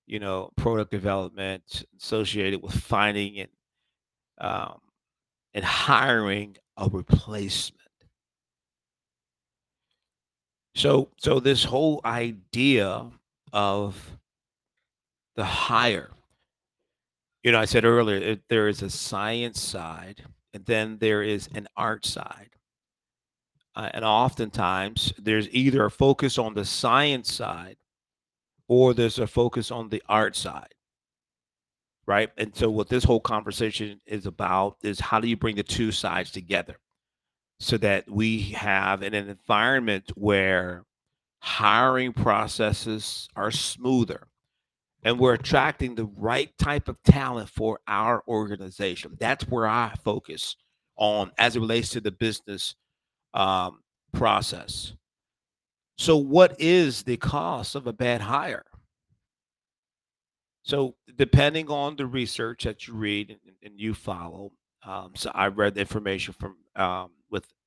you 0.08 0.20
know, 0.20 0.52
product 0.58 0.92
development 0.92 1.86
associated 2.02 2.62
with 2.62 2.74
finding 2.74 3.40
and 3.40 3.50
um, 4.40 4.80
and 5.54 5.64
hiring 5.66 6.58
a 6.78 6.90
replacement. 6.90 7.81
So, 10.76 11.10
so 11.18 11.40
this 11.40 11.64
whole 11.64 12.02
idea 12.06 13.06
of 13.52 14.18
the 15.36 15.44
higher, 15.44 16.12
you 17.44 17.52
know, 17.52 17.60
I 17.60 17.66
said 17.66 17.86
earlier, 17.86 18.18
it, 18.18 18.42
there 18.50 18.68
is 18.68 18.82
a 18.82 18.90
science 18.90 19.60
side, 19.60 20.24
and 20.54 20.66
then 20.66 20.98
there 21.00 21.24
is 21.24 21.50
an 21.54 21.68
art 21.76 22.06
side. 22.06 22.50
Uh, 23.76 23.90
and 23.94 24.06
oftentimes, 24.06 25.14
there's 25.18 25.50
either 25.52 25.86
a 25.86 25.92
focus 25.92 26.38
on 26.38 26.54
the 26.54 26.66
science 26.66 27.32
side 27.32 27.78
or 28.68 28.94
there's 28.94 29.20
a 29.20 29.28
focus 29.28 29.72
on 29.72 29.90
the 29.90 30.04
art 30.08 30.36
side. 30.36 30.74
Right. 32.06 32.30
And 32.38 32.56
so, 32.56 32.70
what 32.70 32.90
this 32.90 33.04
whole 33.04 33.20
conversation 33.20 34.00
is 34.06 34.26
about 34.26 34.78
is 34.82 35.00
how 35.00 35.20
do 35.20 35.28
you 35.28 35.38
bring 35.38 35.56
the 35.56 35.64
two 35.64 35.92
sides 35.92 36.32
together 36.32 36.78
so 37.62 37.78
that 37.78 38.10
we 38.10 38.42
have 38.42 39.04
an 39.04 39.14
environment 39.14 40.12
where 40.16 40.84
hiring 41.42 42.12
processes 42.12 43.30
are 43.36 43.52
smoother 43.52 44.28
and 45.04 45.20
we're 45.20 45.36
attracting 45.36 45.94
the 45.94 46.10
right 46.18 46.52
type 46.58 46.90
of 46.90 46.98
talent 47.04 47.50
for 47.50 47.80
our 47.88 48.24
organization. 48.28 49.16
That's 49.20 49.48
where 49.48 49.68
I 49.68 49.94
focus 50.04 50.56
on 50.98 51.32
as 51.38 51.56
it 51.56 51.60
relates 51.60 51.90
to 51.90 52.02
the 52.02 52.12
business 52.12 52.74
um, 53.36 53.82
process. 54.12 54.94
So, 56.00 56.18
what 56.18 56.60
is 56.60 57.04
the 57.04 57.18
cost 57.18 57.76
of 57.76 57.86
a 57.86 57.94
bad 57.94 58.22
hire? 58.22 58.66
So, 60.64 60.96
depending 61.16 61.70
on 61.70 61.96
the 61.96 62.08
research 62.08 62.64
that 62.64 62.88
you 62.88 62.96
read 62.96 63.30
and, 63.30 63.56
and 63.62 63.80
you 63.80 63.94
follow, 63.94 64.52
um, 64.84 65.12
so 65.16 65.32
I 65.36 65.48
read 65.48 65.76
the 65.76 65.82
information 65.82 66.34
from 66.40 66.56
um, 66.76 67.12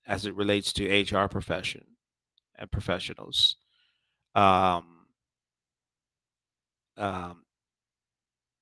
as 0.06 0.26
it 0.26 0.34
relates 0.34 0.72
to 0.74 1.02
HR 1.02 1.28
profession 1.28 1.84
and 2.56 2.70
professionals. 2.70 3.56
Um, 4.34 5.06
um, 6.96 7.44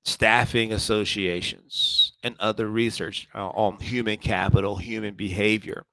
staffing 0.04 0.72
associations 0.72 2.12
and 2.22 2.37
other 2.40 2.68
research 2.68 3.28
uh, 3.34 3.49
on 3.49 3.78
human 3.80 4.18
capital, 4.18 4.76
human 4.76 5.14
behavior. 5.14 5.84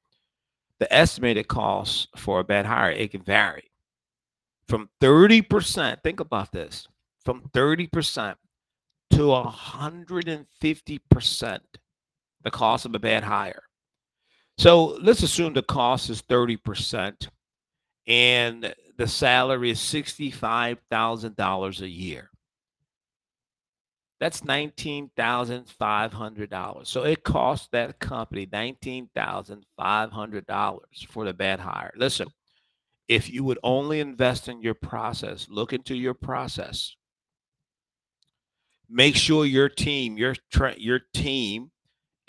The 0.80 0.94
estimated 0.94 1.48
cost 1.48 2.10
for 2.16 2.40
a 2.40 2.44
bad 2.44 2.66
hire 2.66 2.92
it 2.92 3.12
can 3.12 3.22
vary 3.22 3.70
from 4.68 4.90
30%. 5.02 6.04
Think 6.04 6.20
about 6.20 6.52
this 6.52 6.88
from 7.26 7.42
30% 7.54 8.36
to 9.12 9.18
150% 9.18 11.60
the 12.42 12.52
cost 12.52 12.86
of 12.86 12.96
a 12.96 13.00
bad 13.00 13.24
hire. 13.24 13.64
So 14.60 14.98
let's 15.02 15.24
assume 15.24 15.54
the 15.54 15.64
cost 15.64 16.10
is 16.10 16.22
30% 16.24 17.30
and 18.08 18.76
the 18.98 19.08
salary 19.08 19.72
is 19.72 19.80
$65,000 19.80 21.82
a 21.82 21.88
year. 21.88 22.30
That's 24.20 24.42
$19,500. 24.42 26.88
So 26.88 27.06
it 27.06 27.24
costs 27.24 27.70
that 27.72 28.00
company 28.00 28.46
$19,500 28.48 30.80
for 31.08 31.24
the 31.24 31.34
bad 31.34 31.62
hire. 31.62 31.94
Listen, 31.96 32.28
if 33.08 33.30
you 33.30 33.46
would 33.46 33.60
only 33.64 34.02
invest 34.02 34.50
in 34.50 34.62
your 34.62 34.74
process, 34.74 35.48
look 35.50 35.72
into 35.72 35.96
your 35.96 36.14
process. 36.14 36.98
Make 38.90 39.16
sure 39.16 39.46
your 39.46 39.70
team, 39.70 40.18
your 40.18 40.36
tra- 40.52 40.76
your 40.78 41.00
team 41.14 41.72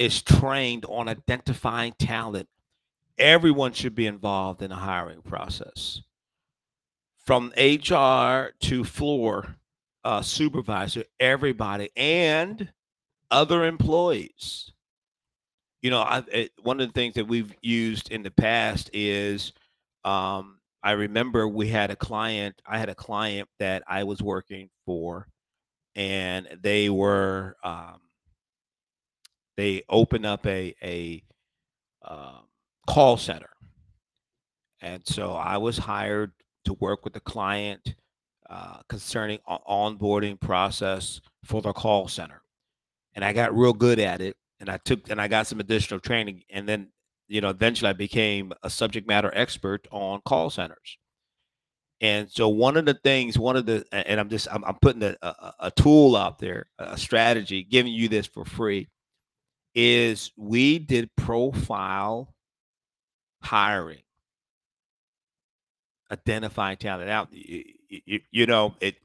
is 0.01 0.23
trained 0.23 0.87
on 0.87 1.09
identifying 1.09 1.93
talent. 1.99 2.49
Everyone 3.19 3.73
should 3.73 3.95
be 3.95 4.07
involved 4.07 4.63
in 4.63 4.71
the 4.71 4.77
hiring 4.77 5.21
process. 5.21 6.01
From 7.19 7.53
HR 7.55 8.55
to 8.61 8.83
floor 8.83 9.57
uh, 10.03 10.23
supervisor, 10.23 11.05
everybody, 11.21 11.91
and 11.95 12.73
other 13.31 13.67
employees. 13.67 14.73
You 15.83 15.91
know, 15.91 16.01
I, 16.01 16.25
it, 16.33 16.53
one 16.63 16.81
of 16.81 16.89
the 16.89 16.95
things 16.95 17.15
that 17.15 17.29
we've 17.29 17.55
used 17.61 18.11
in 18.11 18.23
the 18.23 18.31
past 18.31 18.89
is 18.95 19.53
um, 20.05 20.61
I 20.83 20.93
remember 20.93 21.47
we 21.47 21.69
had 21.69 21.91
a 21.91 21.97
client, 21.97 22.61
I 22.67 22.79
had 22.79 22.89
a 22.89 22.95
client 22.95 23.51
that 23.59 23.83
I 23.87 24.05
was 24.05 24.23
working 24.23 24.71
for, 24.87 25.29
and 25.95 26.49
they 26.63 26.89
were, 26.89 27.57
um, 27.63 28.01
they 29.61 29.83
opened 29.91 30.25
up 30.25 30.47
a, 30.47 30.75
a 30.83 31.23
um, 32.03 32.47
call 32.89 33.19
center. 33.19 33.51
And 34.81 35.07
so 35.07 35.33
I 35.33 35.59
was 35.59 35.77
hired 35.77 36.33
to 36.65 36.73
work 36.75 37.05
with 37.05 37.13
the 37.13 37.21
client 37.21 37.95
uh, 38.49 38.79
concerning 38.89 39.39
onboarding 39.47 40.41
process 40.41 41.21
for 41.45 41.61
the 41.61 41.75
call 41.75 42.09
center, 42.09 42.41
and 43.15 43.23
I 43.23 43.35
got 43.35 43.55
real 43.55 43.75
good 43.75 43.99
at 43.99 44.23
it. 44.23 44.37
And 44.61 44.69
I 44.69 44.79
took 44.79 45.11
and 45.11 45.21
I 45.21 45.29
got 45.29 45.47
some 45.47 45.61
additional 45.61 46.01
training, 46.01 46.43
and 46.49 46.67
then 46.67 46.89
you 47.29 47.43
know 47.43 47.51
eventually 47.51 47.91
I 47.91 47.93
became 47.93 48.53
a 48.63 48.71
subject 48.71 49.07
matter 49.07 49.31
expert 49.35 49.87
on 49.91 50.23
call 50.25 50.49
centers. 50.49 50.99
And 52.01 52.31
so 52.31 52.49
one 52.49 52.79
of 52.79 52.87
the 52.87 52.95
things, 52.95 53.39
one 53.39 53.57
of 53.57 53.67
the, 53.67 53.85
and 53.93 54.19
I'm 54.19 54.31
just, 54.31 54.49
I'm, 54.51 54.65
I'm 54.65 54.79
putting 54.81 55.03
a, 55.03 55.17
a, 55.21 55.55
a 55.61 55.71
tool 55.71 56.17
out 56.17 56.39
there, 56.39 56.65
a 56.79 56.97
strategy, 56.97 57.63
giving 57.63 57.93
you 57.93 58.09
this 58.09 58.27
for 58.27 58.47
free, 58.47 58.89
is 59.75 60.33
we 60.37 60.79
did 60.79 61.15
profile 61.17 62.35
hiring 63.43 64.03
identifying 66.11 66.77
talent 66.77 67.11
out. 67.11 67.29
You, 67.33 67.65
you, 67.89 68.21
you, 68.31 68.47
know, 68.47 68.75
it 68.81 68.97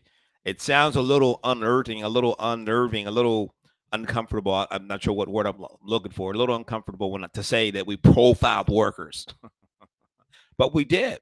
it 0.43 0.61
sounds 0.61 0.95
a 0.95 1.01
little 1.01 1.39
unearthing, 1.43 2.03
a 2.03 2.09
little 2.09 2.35
unnerving, 2.39 3.07
a 3.07 3.11
little 3.11 3.53
uncomfortable. 3.91 4.65
I'm 4.69 4.87
not 4.87 5.03
sure 5.03 5.13
what 5.13 5.27
word 5.27 5.47
I'm 5.47 5.63
looking 5.83 6.11
for. 6.11 6.33
A 6.33 6.37
little 6.37 6.55
uncomfortable 6.55 7.11
when 7.11 7.25
to 7.33 7.43
say 7.43 7.71
that 7.71 7.87
we 7.87 7.97
profiled 7.97 8.69
workers, 8.69 9.25
but 10.57 10.73
we 10.73 10.85
did. 10.85 11.19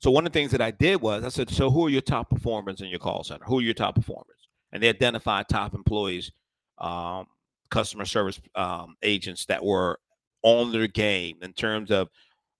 So 0.00 0.10
one 0.10 0.26
of 0.26 0.32
the 0.32 0.38
things 0.38 0.52
that 0.52 0.60
I 0.60 0.70
did 0.70 1.00
was 1.00 1.24
I 1.24 1.28
said, 1.28 1.50
so 1.50 1.70
who 1.70 1.86
are 1.86 1.90
your 1.90 2.00
top 2.00 2.30
performers 2.30 2.80
in 2.80 2.88
your 2.88 3.00
call 3.00 3.24
center? 3.24 3.44
Who 3.46 3.58
are 3.58 3.62
your 3.62 3.74
top 3.74 3.96
performers? 3.96 4.48
And 4.70 4.82
they 4.82 4.88
identified 4.88 5.48
top 5.48 5.74
employees, 5.74 6.30
um, 6.78 7.26
customer 7.70 8.04
service 8.04 8.40
um, 8.54 8.96
agents 9.02 9.44
that 9.46 9.64
were 9.64 9.98
on 10.42 10.72
their 10.72 10.86
game 10.86 11.38
in 11.42 11.52
terms 11.52 11.90
of 11.90 12.08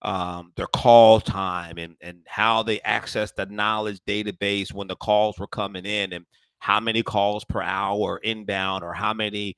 um, 0.03 0.53
their 0.57 0.67
call 0.69 1.21
time 1.21 1.79
and, 1.79 1.97
and 2.01 2.21
how 2.27 2.63
they 2.63 2.81
access 2.83 3.33
the 3.33 3.47
knowledge 3.47 4.01
database 4.07 4.73
when 4.73 4.87
the 4.87 4.97
calls 4.97 5.39
were 5.39 5.47
coming 5.47 5.85
in 5.85 6.13
and 6.13 6.25
how 6.61 6.81
many 6.81 7.03
calls 7.03 7.45
per 7.45 7.61
hour 7.63 8.19
inbound 8.19 8.85
or 8.85 8.93
how 8.93 9.13
many 9.13 9.57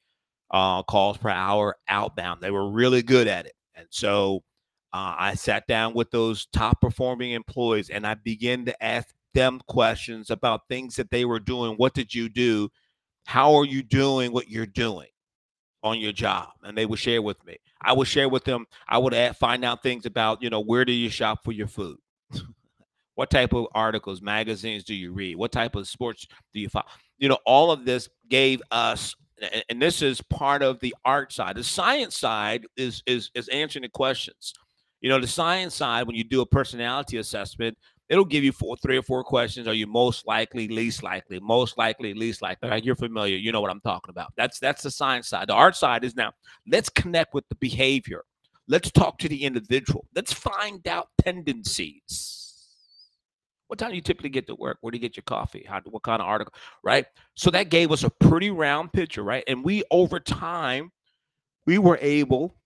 uh, 0.51 0.83
calls 0.83 1.17
per 1.19 1.29
hour 1.29 1.77
outbound. 1.89 2.41
They 2.41 2.51
were 2.51 2.71
really 2.71 3.03
good 3.03 3.29
at 3.29 3.47
it. 3.47 3.53
And 3.75 3.87
so 3.91 4.43
uh, 4.93 5.15
I 5.19 5.35
sat 5.35 5.67
down 5.67 5.95
with 5.95 6.11
those 6.11 6.47
top 6.53 6.81
performing 6.81 7.33
employees 7.33 7.91
and 7.91 8.07
I 8.07 8.15
began 8.15 8.65
to 8.67 8.85
ask 8.85 9.09
them 9.35 9.61
questions 9.69 10.31
about 10.31 10.63
things 10.69 10.97
that 10.97 11.11
they 11.11 11.25
were 11.25 11.39
doing. 11.39 11.75
What 11.77 11.95
did 11.95 12.15
you 12.15 12.29
do? 12.29 12.69
How 13.27 13.55
are 13.55 13.65
you 13.65 13.83
doing 13.83 14.33
what 14.33 14.49
you're 14.49 14.67
doing? 14.67 15.07
On 15.83 15.99
your 15.99 16.13
job 16.13 16.49
and 16.63 16.77
they 16.77 16.87
would 16.87 16.99
share 16.99 17.23
with 17.23 17.45
me. 17.47 17.57
I 17.81 17.93
would 17.93 18.09
share 18.09 18.29
with 18.29 18.45
them 18.45 18.67
i 18.89 18.99
would 18.99 19.15
add, 19.15 19.37
find 19.37 19.65
out 19.65 19.83
things 19.83 20.05
about 20.07 20.43
you 20.43 20.51
know 20.51 20.61
where 20.61 20.85
do 20.85 20.93
you 20.93 21.11
shop 21.11 21.45
for 21.45 21.53
your 21.53 21.69
food? 21.69 21.99
What 23.17 23.29
type 23.29 23.53
of 23.53 23.67
articles 23.75 24.23
magazines 24.23 24.83
do 24.83 24.95
you 24.95 25.13
read? 25.13 25.37
What 25.37 25.53
type 25.53 25.77
of 25.77 25.87
sports 25.87 26.27
do 26.55 26.61
you 26.61 26.71
follow 26.71 26.87
you 27.19 27.29
know 27.29 27.39
all 27.45 27.71
of 27.71 27.85
this 27.85 28.09
gave 28.29 28.63
us 28.71 29.15
and 29.69 29.81
this 29.81 30.03
is 30.03 30.21
part 30.21 30.63
of 30.63 30.81
the 30.81 30.95
art 31.05 31.33
side. 31.33 31.57
The 31.57 31.65
science 31.65 32.17
side 32.17 32.67
is 32.77 33.03
is 33.07 33.31
is 33.35 33.49
answering 33.49 33.83
the 33.83 33.89
questions. 33.89 34.55
You 35.01 35.09
know 35.09 35.21
the 35.21 35.27
science 35.27 35.75
side 35.75 36.07
when 36.07 36.17
you 36.17 36.25
do 36.25 36.41
a 36.41 36.47
personality 36.47 37.17
assessment 37.17 37.77
it'll 38.11 38.25
give 38.25 38.45
you 38.45 38.53
four, 38.53 38.77
three 38.77 38.99
or 38.99 39.03
four 39.03 39.25
questions. 39.25 39.67
Are 39.67 39.73
you 39.73 39.87
most 39.87 40.27
likely, 40.27 40.69
least 40.69 41.03
likely, 41.03 41.39
most 41.41 41.79
likely, 41.79 42.13
least 42.13 42.43
likely? 42.43 42.69
Like 42.69 42.85
you're 42.85 42.97
familiar, 42.97 43.37
you 43.37 43.53
know 43.53 43.61
what 43.63 43.71
I'm 43.71 43.81
talking 43.81 44.11
about. 44.11 44.35
That's 44.37 44.59
that's 44.59 44.83
the 44.83 44.91
science 44.91 45.29
side. 45.29 45.49
The 45.49 45.55
art 45.55 45.77
side 45.77 46.05
is 46.05 46.17
now 46.17 46.33
let's 46.67 46.91
connect 46.91 47.33
with 47.33 47.49
the 47.49 47.55
behavior. 47.55 48.25
Let's 48.69 48.91
talk 48.91 49.19
to 49.21 49.29
the 49.29 49.45
individual. 49.45 50.07
Let's 50.15 50.33
find 50.33 50.87
out 50.87 51.09
tendencies. 51.23 52.37
What 53.69 53.79
time 53.79 53.91
do 53.91 53.97
you 53.97 54.03
typically 54.03 54.31
get 54.31 54.49
to 54.49 54.57
work? 54.57 54.79
Where 54.81 54.91
do 54.91 54.97
you 54.97 55.01
get 55.01 55.17
your 55.17 55.23
coffee? 55.23 55.65
How, 55.67 55.81
what 55.85 56.03
kind 56.03 56.21
of 56.21 56.27
article? 56.27 56.53
Right. 56.83 57.07
So 57.37 57.51
that 57.53 57.69
gave 57.71 57.93
us 57.93 58.03
a 58.03 58.11
pretty 58.11 58.51
round 58.51 58.93
picture, 58.93 59.23
right? 59.23 59.45
And 59.47 59.65
we 59.65 59.85
over 59.93 60.19
time, 60.19 60.91
we 61.67 61.79
were 61.79 61.99
able 62.01 62.57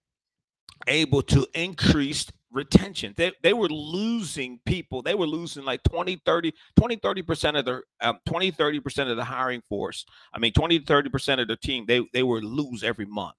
able 0.87 1.23
to 1.23 1.47
increase 1.55 2.27
retention. 2.55 3.13
They, 3.17 3.33
they 3.43 3.53
were 3.53 3.69
losing 3.69 4.61
people. 4.65 5.03
They 5.03 5.15
were 5.15 5.27
losing 5.27 5.65
like 5.65 5.83
20, 5.83 6.23
30, 6.25 6.53
20, 6.77 6.97
30% 6.97 7.59
of 7.59 7.65
their 7.65 7.83
um, 8.01 8.19
20, 8.27 8.53
30% 8.53 9.11
of 9.11 9.17
the 9.17 9.25
hiring 9.25 9.63
force. 9.69 10.05
I 10.33 10.39
mean, 10.39 10.53
20 10.53 10.81
to 10.81 10.85
30% 10.85 11.41
of 11.41 11.49
the 11.49 11.57
team, 11.57 11.85
they, 11.87 12.07
they 12.13 12.23
were 12.23 12.41
lose 12.41 12.83
every 12.83 13.07
month. 13.07 13.35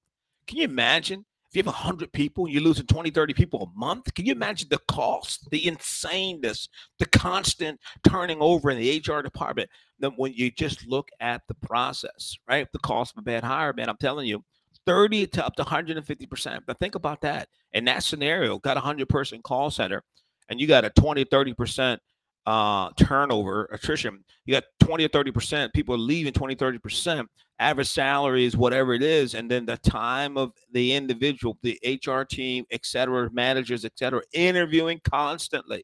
Can 0.47 0.59
you 0.59 0.65
imagine 0.65 1.25
if 1.49 1.55
you 1.55 1.59
have 1.59 1.67
100 1.67 2.11
people, 2.11 2.45
and 2.45 2.53
you're 2.53 2.63
losing 2.63 2.85
20, 2.85 3.11
30 3.11 3.33
people 3.33 3.63
a 3.63 3.79
month? 3.79 4.13
Can 4.13 4.25
you 4.25 4.33
imagine 4.33 4.67
the 4.69 4.81
cost, 4.89 5.49
the 5.51 5.61
insaneness, 5.61 6.67
the 6.99 7.05
constant 7.05 7.79
turning 8.05 8.41
over 8.41 8.69
in 8.69 8.77
the 8.77 9.01
HR 9.07 9.21
department? 9.21 9.69
Then 9.99 10.11
when 10.17 10.33
you 10.33 10.51
just 10.51 10.85
look 10.85 11.07
at 11.21 11.43
the 11.47 11.53
process, 11.53 12.35
right? 12.47 12.67
The 12.73 12.79
cost 12.79 13.13
of 13.15 13.19
a 13.19 13.23
bad 13.23 13.43
hire, 13.43 13.71
man, 13.73 13.87
I'm 13.87 13.97
telling 13.97 14.27
you, 14.27 14.43
30 14.85 15.27
to 15.27 15.45
up 15.45 15.55
to 15.55 15.63
150%. 15.63 16.59
But 16.65 16.79
think 16.79 16.95
about 16.95 17.21
that. 17.21 17.47
In 17.73 17.85
that 17.85 18.03
scenario, 18.03 18.59
got 18.59 18.77
a 18.77 18.81
100 18.81 19.09
person 19.09 19.41
call 19.41 19.69
center 19.71 20.03
and 20.49 20.59
you 20.59 20.67
got 20.67 20.85
a 20.85 20.89
20, 20.91 21.25
30% 21.25 21.97
uh, 22.45 22.91
turnover, 22.97 23.67
attrition. 23.71 24.23
You 24.45 24.53
got 24.53 24.63
20 24.79 25.05
or 25.05 25.09
30% 25.09 25.73
people 25.73 25.95
are 25.95 25.99
leaving 25.99 26.33
20, 26.33 26.55
30%. 26.55 27.25
Average 27.57 27.87
salary 27.87 28.45
is 28.45 28.55
whatever 28.55 28.93
it 28.93 29.01
is. 29.01 29.33
And 29.33 29.49
then 29.49 29.65
the 29.65 29.77
time 29.77 30.37
of 30.37 30.51
the 30.71 30.93
individual, 30.93 31.57
the 31.63 31.79
HR 31.83 32.21
team, 32.21 32.65
et 32.71 32.85
cetera, 32.85 33.29
managers, 33.31 33.85
et 33.85 33.93
cetera, 33.95 34.21
interviewing 34.33 35.01
constantly 35.03 35.83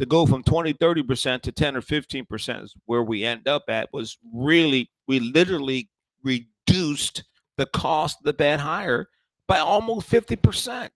to 0.00 0.06
go 0.06 0.26
from 0.26 0.42
20, 0.42 0.74
30% 0.74 1.42
to 1.42 1.52
10 1.52 1.76
or 1.76 1.82
15% 1.82 2.64
is 2.64 2.74
where 2.86 3.02
we 3.04 3.24
end 3.24 3.46
up 3.46 3.62
at 3.68 3.88
was 3.92 4.18
really, 4.32 4.90
we 5.06 5.20
literally 5.20 5.88
reduced 6.24 7.22
the 7.56 7.66
cost 7.66 8.18
the 8.22 8.32
bad 8.32 8.60
hire 8.60 9.08
by 9.46 9.58
almost 9.58 10.10
50%. 10.10 10.90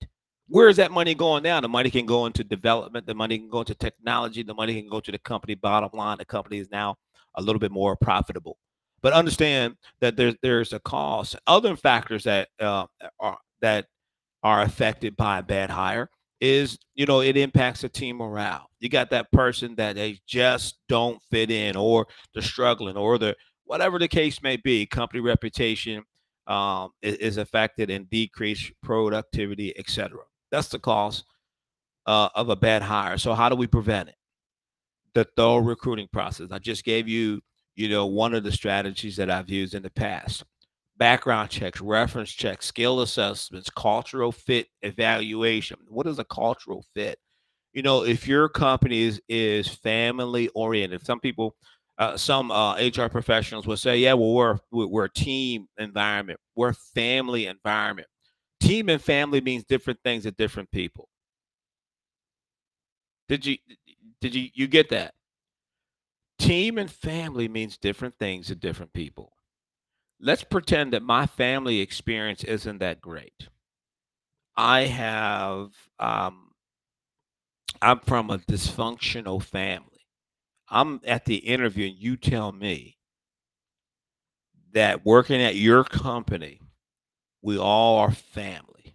Where 0.49 0.69
is 0.69 0.77
that 0.77 0.91
money 0.91 1.15
going 1.15 1.43
now? 1.43 1.61
The 1.61 1.69
money 1.69 1.91
can 1.91 2.07
go 2.07 2.25
into 2.25 2.43
development, 2.43 3.07
the 3.07 3.15
money 3.15 3.39
can 3.39 3.51
go 3.51 3.61
into 3.61 3.75
technology, 3.75 4.43
the 4.43 4.55
money 4.55 4.81
can 4.81 4.89
go 4.89 5.01
to 5.01 5.13
the 5.13 5.19
company 5.19 5.55
bottom 5.55 5.91
line. 5.93 6.19
The 6.19 6.25
company 6.25 6.59
is 6.59 6.71
now 6.71 6.97
a 7.35 7.43
little 7.43 7.61
bit 7.61 7.71
more 7.71 7.97
profitable. 7.97 8.57
But 9.03 9.13
understand 9.13 9.77
that 10.01 10.17
there's 10.17 10.35
there's 10.43 10.73
a 10.73 10.81
cost. 10.81 11.37
Other 11.47 11.77
factors 11.77 12.25
that 12.25 12.49
uh, 12.59 12.87
are 13.21 13.39
that 13.61 13.87
are 14.43 14.63
affected 14.63 15.17
by 15.17 15.39
a 15.39 15.43
bad 15.43 15.71
hire 15.71 16.09
is 16.41 16.79
you 16.95 17.07
know 17.07 17.21
it 17.21 17.37
impacts 17.37 17.83
the 17.83 17.89
team 17.89 18.17
morale. 18.17 18.71
You 18.81 18.89
got 18.89 19.11
that 19.11 19.31
person 19.31 19.75
that 19.77 19.97
they 19.97 20.19
just 20.27 20.79
don't 20.89 21.21
fit 21.31 21.51
in, 21.51 21.77
or 21.77 22.07
they're 22.33 22.43
struggling, 22.43 22.97
or 22.97 23.19
the 23.19 23.37
whatever 23.65 23.99
the 23.99 24.09
case 24.09 24.43
may 24.43 24.57
be, 24.57 24.87
company 24.87 25.21
reputation, 25.21 26.03
um, 26.49 26.91
is, 27.03 27.37
affected 27.37 27.91
and 27.91 28.09
decreased 28.09 28.73
productivity, 28.83 29.79
etc. 29.79 30.19
That's 30.51 30.69
the 30.69 30.79
cause 30.79 31.25
uh, 32.07 32.31
of 32.35 32.49
a 32.49 32.57
bad 32.57 32.83
hire. 32.83 33.19
So 33.19 33.35
how 33.35 33.51
do 33.51 33.55
we 33.55 33.67
prevent 33.67 34.09
it? 34.09 34.15
The 35.15 35.27
thorough 35.37 35.59
recruiting 35.59 36.09
process. 36.11 36.49
I 36.51 36.59
just 36.59 36.85
gave 36.85 37.07
you, 37.07 37.43
you 37.77 37.91
know, 37.91 38.07
one 38.07 38.35
of 38.35 38.45
the 38.45 38.53
strategies 38.53 39.17
that 39.17 39.31
I've 39.31 39.51
used 39.51 39.75
in 39.75 39.83
the 39.83 39.91
past. 39.91 40.43
Background 40.97 41.51
checks, 41.51 41.81
reference 41.81 42.33
checks, 42.33 42.67
skill 42.67 43.03
assessments, 43.03 43.71
cultural 43.71 44.33
fit 44.33 44.67
evaluation. 44.83 45.77
What 45.89 46.07
is 46.09 46.19
a 46.19 46.25
cultural 46.25 46.85
fit? 46.95 47.19
You 47.73 47.83
know, 47.83 48.05
if 48.05 48.27
your 48.27 48.49
company 48.49 49.03
is, 49.03 49.21
is 49.29 49.69
family 49.69 50.49
oriented, 50.55 51.05
some 51.05 51.21
people 51.21 51.55
uh, 51.99 52.17
some 52.17 52.51
uh, 52.51 52.77
HR 52.77 53.09
professionals 53.11 53.67
will 53.67 53.77
say, 53.77 53.99
"Yeah, 53.99 54.15
well, 54.15 54.33
we're 54.33 54.59
we're 54.87 55.05
a 55.07 55.11
team 55.13 55.69
environment, 55.79 56.41
we're 56.57 56.73
family 56.73 57.47
environment. 57.47 58.09
Team 58.61 58.89
and 58.89 59.03
family 59.03 59.41
means 59.41 59.65
different 59.65 60.01
things 60.05 60.25
to 60.25 60.31
different 60.33 60.71
people." 60.71 61.09
Did 63.29 63.47
you 63.47 63.59
did 64.21 64.35
you 64.35 64.51
you 64.55 64.67
get 64.67 64.89
that? 64.91 65.15
Team 66.39 66.79
and 66.79 66.91
family 66.91 67.49
means 67.49 67.77
different 67.77 68.19
things 68.19 68.47
to 68.47 68.55
different 68.55 68.95
people. 68.95 69.37
Let's 70.21 70.45
pretend 70.45 70.93
that 70.93 71.03
my 71.03 71.27
family 71.27 71.81
experience 71.81 72.45
isn't 72.45 72.79
that 72.79 73.01
great. 73.01 73.49
I 74.57 74.83
have 74.83 75.73
um, 75.99 76.53
I'm 77.83 77.99
from 78.01 78.31
a 78.31 78.39
dysfunctional 78.39 79.43
family 79.43 79.88
I'm 80.71 81.01
at 81.07 81.25
the 81.25 81.37
interview 81.37 81.89
and 81.89 81.97
you 81.97 82.17
tell 82.17 82.53
me 82.53 82.99
that 84.73 85.05
working 85.05 85.41
at 85.41 85.57
your 85.57 85.85
company, 85.85 86.61
we 87.43 87.59
all 87.59 87.99
are 87.99 88.13
family. 88.13 88.95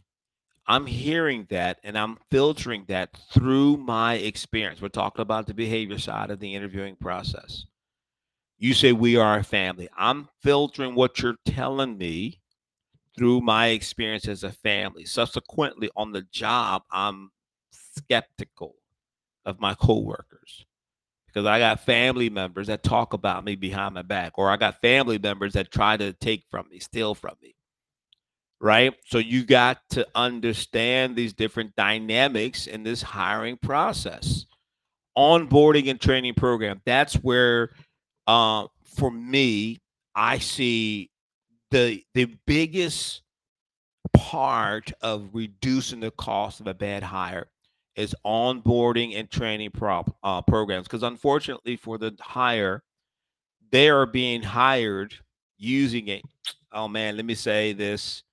I'm 0.68 0.86
hearing 0.86 1.48
that 1.50 1.80
and 1.84 1.98
I'm 1.98 2.18
filtering 2.32 2.86
that 2.88 3.18
through 3.32 3.78
my 3.78 4.16
experience. 4.16 4.82
We're 4.82 4.90
talking 4.90 5.22
about 5.22 5.48
the 5.48 5.54
behavior 5.54 6.00
side 6.00 6.32
of 6.32 6.40
the 6.40 6.54
interviewing 6.56 6.96
process. 6.96 7.66
You 8.58 8.74
say 8.74 8.94
we 8.94 9.18
are 9.18 9.40
a 9.40 9.44
family. 9.44 9.90
I'm 9.98 10.30
filtering 10.42 10.96
what 10.96 11.20
you're 11.20 11.36
telling 11.46 11.98
me 11.98 12.40
through 13.18 13.42
my 13.42 13.68
experience 13.68 14.28
as 14.28 14.44
a 14.44 14.52
family. 14.52 15.06
Subsequently, 15.06 15.90
on 15.96 16.14
the 16.14 16.22
job, 16.32 16.84
I'm 16.92 17.32
skeptical 17.72 18.76
of 19.46 19.60
my 19.60 19.74
coworkers 19.76 20.66
because 21.34 21.48
I 21.48 21.60
got 21.60 21.80
family 21.80 22.30
members 22.30 22.68
that 22.68 22.84
talk 22.84 23.14
about 23.14 23.44
me 23.44 23.56
behind 23.56 23.96
my 23.96 24.04
back, 24.04 24.34
or 24.38 24.50
I 24.50 24.58
got 24.58 24.82
family 24.82 25.18
members 25.18 25.54
that 25.54 25.72
try 25.72 25.98
to 25.98 26.14
take 26.14 26.44
from 26.52 26.68
me, 26.70 26.80
steal 26.80 27.16
from 27.16 27.36
me. 27.42 27.56
Right. 28.62 28.94
So 29.08 29.18
you 29.18 29.44
got 29.44 29.80
to 29.90 30.08
understand 30.16 31.16
these 31.16 31.34
different 31.34 31.76
dynamics 31.76 32.68
in 32.68 32.84
this 32.84 33.02
hiring 33.02 33.58
process. 33.58 34.46
Onboarding 35.18 35.90
and 35.90 36.00
training 36.00 36.36
program. 36.36 36.82
That's 36.86 37.16
where, 37.16 37.72
uh, 38.26 38.68
for 38.96 39.12
me, 39.12 39.82
I 40.16 40.40
see 40.40 41.12
the 41.72 42.04
the 42.14 42.34
biggest 42.48 43.22
part 44.14 44.92
of 45.02 45.30
reducing 45.34 46.00
the 46.00 46.12
cost 46.12 46.62
of 46.62 46.68
a 46.68 46.74
bad 46.74 47.04
hire 47.04 47.48
is 47.96 48.16
onboarding 48.26 49.18
and 49.18 49.30
training 49.30 49.72
prop, 49.72 50.16
uh, 50.24 50.42
programs 50.42 50.88
because 50.88 51.04
unfortunately 51.04 51.76
for 51.76 51.98
the 51.98 52.16
hire 52.20 52.84
they 53.72 53.90
are 53.90 54.06
being 54.06 54.42
hired 54.42 55.14
using 55.58 56.10
a 56.10 56.22
oh 56.72 56.88
man 56.88 57.16
let 57.16 57.26
me 57.26 57.36
say 57.36 57.74
this 57.74 58.24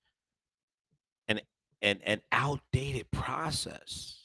an 1.27 1.41
an, 1.81 1.99
an 2.05 2.21
outdated 2.31 3.09
process. 3.11 4.17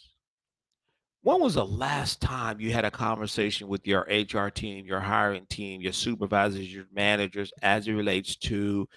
When 1.23 1.41
was 1.41 1.55
the 1.55 1.67
last 1.67 2.21
time 2.21 2.61
you 2.61 2.73
had 2.73 2.85
a 2.85 2.91
conversation 2.91 3.67
with 3.67 3.87
your 3.87 4.03
hr 4.03 4.49
team 4.49 4.87
your 4.87 5.01
hiring 5.01 5.47
team 5.47 5.81
your 5.81 5.93
supervisors 5.93 6.73
your 6.73 6.87
managers 6.93 7.53
as 7.63 7.89
it 7.89 7.93
relates 7.93 8.37
to 8.37 8.89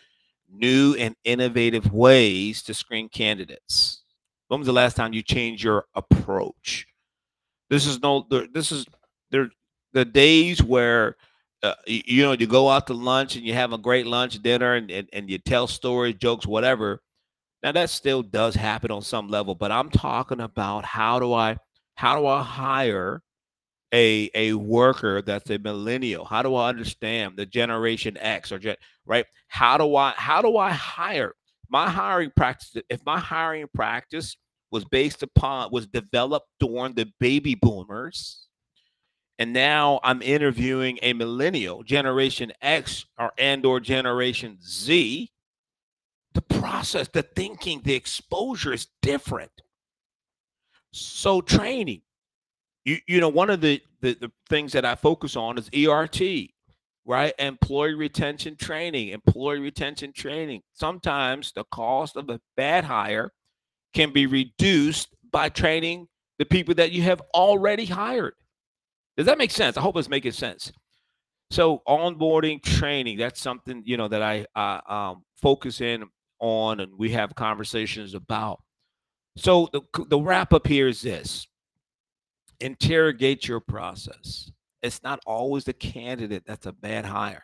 new 0.51 0.95
and 0.95 1.15
innovative 1.23 1.91
ways 1.91 2.61
to 2.63 2.73
screen 2.73 3.09
candidates 3.09 4.03
when 4.49 4.59
was 4.59 4.67
the 4.67 4.73
last 4.73 4.95
time 4.95 5.13
you 5.13 5.23
changed 5.23 5.63
your 5.63 5.85
approach? 5.95 6.85
This 7.69 7.85
is 7.85 8.01
no. 8.01 8.25
This 8.51 8.71
is 8.71 8.85
there. 9.31 9.49
The 9.93 10.05
days 10.05 10.61
where 10.61 11.15
uh, 11.63 11.75
you, 11.87 12.01
you, 12.05 12.23
know 12.23 12.31
you 12.33 12.47
go 12.47 12.69
out 12.69 12.87
to 12.87 12.93
lunch 12.93 13.35
and 13.35 13.45
you 13.45 13.53
have 13.53 13.73
a 13.73 13.77
great 13.77 14.05
lunch 14.05 14.41
dinner 14.41 14.75
and, 14.75 14.89
and, 14.91 15.07
and 15.13 15.29
you 15.29 15.37
tell 15.37 15.67
stories, 15.67 16.15
jokes, 16.15 16.45
whatever. 16.45 17.01
Now 17.63 17.71
that 17.73 17.89
still 17.89 18.23
does 18.23 18.55
happen 18.55 18.91
on 18.91 19.01
some 19.01 19.27
level, 19.27 19.55
but 19.55 19.71
I'm 19.71 19.89
talking 19.89 20.41
about 20.41 20.83
how 20.83 21.19
do 21.19 21.33
I 21.33 21.57
how 21.95 22.19
do 22.19 22.25
I 22.25 22.41
hire 22.41 23.21
a 23.93 24.31
a 24.33 24.53
worker 24.53 25.21
that's 25.21 25.49
a 25.51 25.59
millennial? 25.59 26.25
How 26.25 26.41
do 26.41 26.55
I 26.55 26.69
understand 26.69 27.37
the 27.37 27.45
generation 27.45 28.17
X 28.17 28.51
or 28.51 28.59
gen, 28.59 28.77
right? 29.05 29.25
How 29.47 29.77
do 29.77 29.95
I 29.95 30.13
how 30.15 30.41
do 30.41 30.57
I 30.57 30.71
hire 30.71 31.33
my 31.69 31.89
hiring 31.89 32.31
practice, 32.35 32.81
if 32.89 33.05
my 33.05 33.19
hiring 33.19 33.67
practice 33.73 34.35
was 34.71 34.85
based 34.85 35.23
upon, 35.23 35.71
was 35.71 35.87
developed 35.87 36.47
during 36.59 36.93
the 36.93 37.11
baby 37.19 37.55
boomers, 37.55 38.47
and 39.37 39.53
now 39.53 39.99
I'm 40.03 40.21
interviewing 40.21 40.99
a 41.01 41.13
millennial, 41.13 41.83
Generation 41.83 42.51
X 42.61 43.05
or 43.17 43.31
and 43.37 43.65
or 43.65 43.79
Generation 43.79 44.57
Z, 44.61 45.31
the 46.33 46.41
process, 46.41 47.07
the 47.07 47.23
thinking, 47.23 47.81
the 47.83 47.95
exposure 47.95 48.73
is 48.73 48.87
different. 49.01 49.51
So 50.91 51.41
training, 51.41 52.01
you 52.83 52.97
you 53.07 53.21
know 53.21 53.29
one 53.29 53.49
of 53.49 53.61
the, 53.61 53.81
the 54.01 54.15
the 54.15 54.31
things 54.49 54.73
that 54.73 54.85
I 54.85 54.95
focus 54.95 55.35
on 55.35 55.57
is 55.57 55.69
ERT, 55.73 56.49
right? 57.05 57.33
Employee 57.39 57.95
retention 57.95 58.55
training, 58.55 59.09
employee 59.09 59.59
retention 59.59 60.13
training. 60.13 60.61
Sometimes 60.73 61.51
the 61.53 61.63
cost 61.71 62.15
of 62.15 62.29
a 62.29 62.39
bad 62.55 62.83
hire 62.83 63.31
can 63.93 64.11
be 64.11 64.25
reduced 64.25 65.09
by 65.31 65.49
training 65.49 66.07
the 66.37 66.45
people 66.45 66.75
that 66.75 66.91
you 66.91 67.01
have 67.03 67.21
already 67.33 67.85
hired. 67.85 68.33
Does 69.17 69.25
that 69.25 69.37
make 69.37 69.51
sense? 69.51 69.77
I 69.77 69.81
hope 69.81 69.97
it's 69.97 70.09
making 70.09 70.31
sense. 70.31 70.71
So 71.51 71.81
onboarding 71.87 72.63
training, 72.63 73.17
that's 73.17 73.41
something 73.41 73.81
you 73.85 73.97
know 73.97 74.07
that 74.07 74.21
I 74.21 74.45
uh, 74.55 74.79
um, 74.91 75.23
focus 75.41 75.81
in 75.81 76.05
on, 76.39 76.79
and 76.79 76.93
we 76.97 77.09
have 77.11 77.33
conversations 77.35 78.13
about. 78.13 78.61
So 79.35 79.67
the 79.73 79.81
the 80.09 80.19
wrap 80.19 80.53
up 80.53 80.67
here 80.67 80.87
is 80.87 81.01
this: 81.01 81.47
interrogate 82.59 83.47
your 83.47 83.59
process. 83.59 84.51
It's 84.81 85.03
not 85.03 85.19
always 85.25 85.65
the 85.65 85.73
candidate 85.73 86.43
that's 86.45 86.65
a 86.65 86.71
bad 86.71 87.05
hire. 87.05 87.43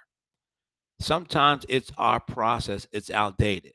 Sometimes 1.00 1.65
it's 1.67 1.91
our 1.98 2.19
process, 2.19 2.88
it's 2.91 3.10
outdated. 3.10 3.74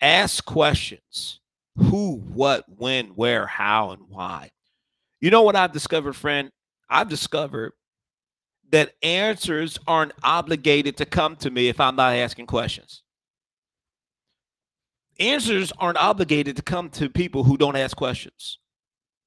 Ask 0.00 0.44
questions 0.44 1.40
who, 1.76 2.16
what, 2.16 2.64
when, 2.68 3.06
where, 3.08 3.46
how, 3.46 3.90
and 3.90 4.02
why. 4.08 4.50
You 5.20 5.30
know 5.30 5.42
what 5.42 5.56
I've 5.56 5.72
discovered, 5.72 6.14
friend? 6.14 6.50
I've 6.88 7.08
discovered 7.08 7.72
that 8.70 8.92
answers 9.02 9.78
aren't 9.86 10.12
obligated 10.22 10.96
to 10.98 11.06
come 11.06 11.36
to 11.36 11.50
me 11.50 11.68
if 11.68 11.80
I'm 11.80 11.96
not 11.96 12.14
asking 12.14 12.46
questions. 12.46 13.02
Answers 15.18 15.72
aren't 15.78 15.98
obligated 15.98 16.56
to 16.56 16.62
come 16.62 16.88
to 16.90 17.08
people 17.08 17.44
who 17.44 17.56
don't 17.56 17.76
ask 17.76 17.96
questions. 17.96 18.58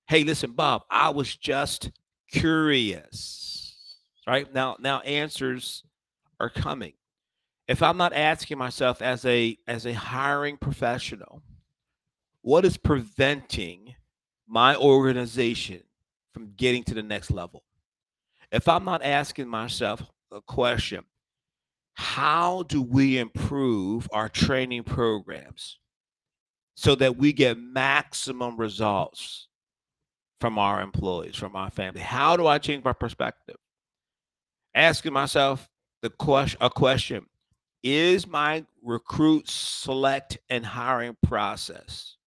Hey, 0.08 0.24
listen, 0.24 0.52
Bob, 0.52 0.84
I 0.90 1.10
was 1.10 1.36
just 1.36 1.92
curious. 2.32 3.47
Right? 4.28 4.54
Now 4.54 4.76
now 4.80 5.00
answers 5.00 5.84
are 6.40 6.50
coming. 6.50 6.94
If 7.68 7.82
I'm 7.82 7.98
not 7.98 8.14
asking 8.14 8.58
myself 8.58 9.02
as 9.02 9.26
a 9.26 9.58
as 9.68 9.86
a 9.86 9.94
hiring 9.94 10.58
professional, 10.58 11.42
what 12.42 12.66
is 12.66 12.78
preventing 12.78 13.96
my 14.48 14.76
organization 14.76 15.82
from 16.34 16.54
getting 16.56 16.84
to 16.86 16.94
the 16.94 17.04
next 17.04 17.32
level? 17.32 17.64
If 18.52 18.68
I'm 18.68 18.86
not 18.86 19.02
asking 19.04 19.48
myself 19.48 20.02
a 20.32 20.42
question, 20.42 21.04
how 21.94 22.64
do 22.64 22.82
we 22.82 23.18
improve 23.18 24.08
our 24.12 24.30
training 24.30 24.84
programs 24.84 25.80
so 26.76 26.96
that 26.96 27.18
we 27.18 27.34
get 27.34 27.58
maximum 27.58 28.58
results 28.58 29.48
from 30.40 30.60
our 30.60 30.82
employees, 30.82 31.36
from 31.36 31.56
our 31.56 31.72
family? 31.72 32.02
How 32.02 32.38
do 32.38 32.46
I 32.48 32.60
change 32.60 32.84
my 32.84 32.94
perspective? 32.94 33.58
Asking 34.78 35.12
myself 35.12 35.70
the 36.02 36.10
question 36.10 36.58
a 36.62 36.70
question 36.70 37.26
is 37.84 38.28
my 38.28 38.66
recruit 38.82 39.50
select 39.50 40.38
and 40.50 40.66
hiring 40.66 41.18
process 41.24 42.18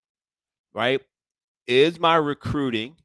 right? 0.72 1.00
Is 1.66 1.98
my 1.98 2.16
recruiting, 2.16 2.96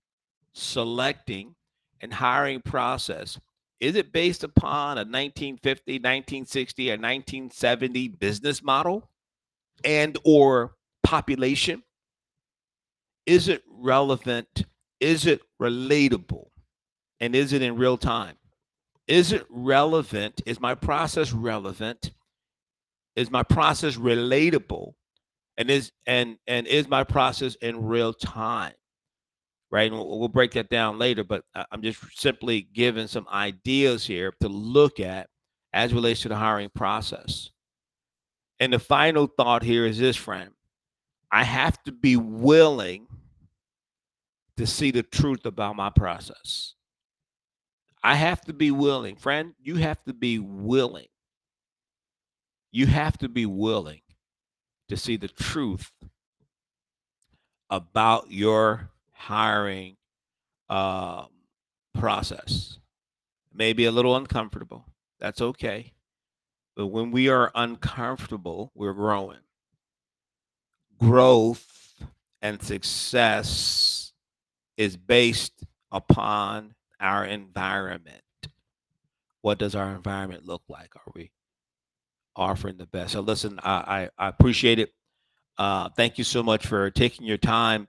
selecting, 0.53 1.55
and 2.01 2.13
hiring 2.13 2.61
process 2.61 3.39
is 3.81 3.95
it 3.95 4.13
based 4.13 4.43
upon 4.43 4.97
a 4.97 5.01
1950, 5.01 5.95
1960, 5.95 6.89
or 6.89 6.93
1970 6.93 8.07
business 8.07 8.63
model 8.63 9.09
and 9.83 10.17
or 10.23 10.75
population? 11.03 11.83
Is 13.25 13.49
it 13.49 13.63
relevant? 13.69 14.65
Is 15.01 15.25
it 15.25 15.41
relatable? 15.61 16.47
And 17.19 17.35
is 17.35 17.51
it 17.51 17.61
in 17.61 17.75
real 17.75 17.97
time? 17.97 18.37
Is 19.07 19.31
it 19.31 19.45
relevant? 19.49 20.41
Is 20.45 20.59
my 20.59 20.75
process 20.75 21.31
relevant? 21.31 22.11
Is 23.15 23.29
my 23.31 23.43
process 23.43 23.97
relatable? 23.97 24.93
and 25.57 25.69
is 25.69 25.91
and 26.05 26.37
and 26.47 26.67
is 26.67 26.87
my 26.87 27.03
process 27.03 27.55
in 27.55 27.85
real 27.85 28.13
time 28.13 28.73
right 29.71 29.91
and 29.91 29.95
we'll, 29.95 30.19
we'll 30.19 30.27
break 30.27 30.51
that 30.51 30.69
down 30.69 30.97
later 30.97 31.23
but 31.23 31.43
i'm 31.71 31.81
just 31.81 31.99
simply 32.19 32.67
giving 32.73 33.07
some 33.07 33.27
ideas 33.31 34.05
here 34.05 34.33
to 34.41 34.47
look 34.47 34.99
at 34.99 35.29
as 35.73 35.93
relates 35.93 36.21
to 36.21 36.29
the 36.29 36.35
hiring 36.35 36.69
process 36.75 37.49
and 38.59 38.73
the 38.73 38.79
final 38.79 39.27
thought 39.27 39.63
here 39.63 39.85
is 39.85 39.97
this 39.97 40.15
friend 40.15 40.51
i 41.31 41.43
have 41.43 41.81
to 41.83 41.91
be 41.91 42.15
willing 42.15 43.07
to 44.57 44.65
see 44.65 44.91
the 44.91 45.03
truth 45.03 45.45
about 45.45 45.75
my 45.75 45.89
process 45.89 46.74
i 48.05 48.15
have 48.15 48.41
to 48.41 48.53
be 48.53 48.71
willing 48.71 49.15
friend 49.15 49.53
you 49.61 49.75
have 49.75 50.01
to 50.03 50.13
be 50.13 50.39
willing 50.39 51.07
you 52.71 52.87
have 52.87 53.17
to 53.17 53.29
be 53.29 53.45
willing 53.45 54.01
to 54.89 54.97
see 54.97 55.17
the 55.17 55.27
truth 55.27 55.91
about 57.69 58.31
your 58.31 58.89
hiring 59.11 59.97
um, 60.69 61.27
process. 61.93 62.79
Maybe 63.53 63.85
a 63.85 63.91
little 63.91 64.15
uncomfortable. 64.15 64.85
That's 65.19 65.41
okay. 65.41 65.93
But 66.75 66.87
when 66.87 67.11
we 67.11 67.29
are 67.29 67.51
uncomfortable, 67.55 68.71
we're 68.75 68.93
growing. 68.93 69.39
Growth 70.99 72.03
and 72.41 72.61
success 72.61 74.11
is 74.77 74.97
based 74.97 75.63
upon 75.91 76.75
our 76.99 77.25
environment. 77.25 78.21
What 79.41 79.59
does 79.59 79.75
our 79.75 79.93
environment 79.93 80.45
look 80.45 80.63
like? 80.67 80.95
Are 80.95 81.11
we 81.13 81.31
offering 82.35 82.77
the 82.77 82.85
best. 82.85 83.13
So 83.13 83.21
listen, 83.21 83.59
I 83.63 84.09
I, 84.17 84.25
I 84.25 84.27
appreciate 84.27 84.79
it. 84.79 84.91
Uh, 85.57 85.89
thank 85.95 86.17
you 86.17 86.23
so 86.23 86.43
much 86.43 86.67
for 86.67 86.89
taking 86.91 87.25
your 87.25 87.37
time 87.37 87.87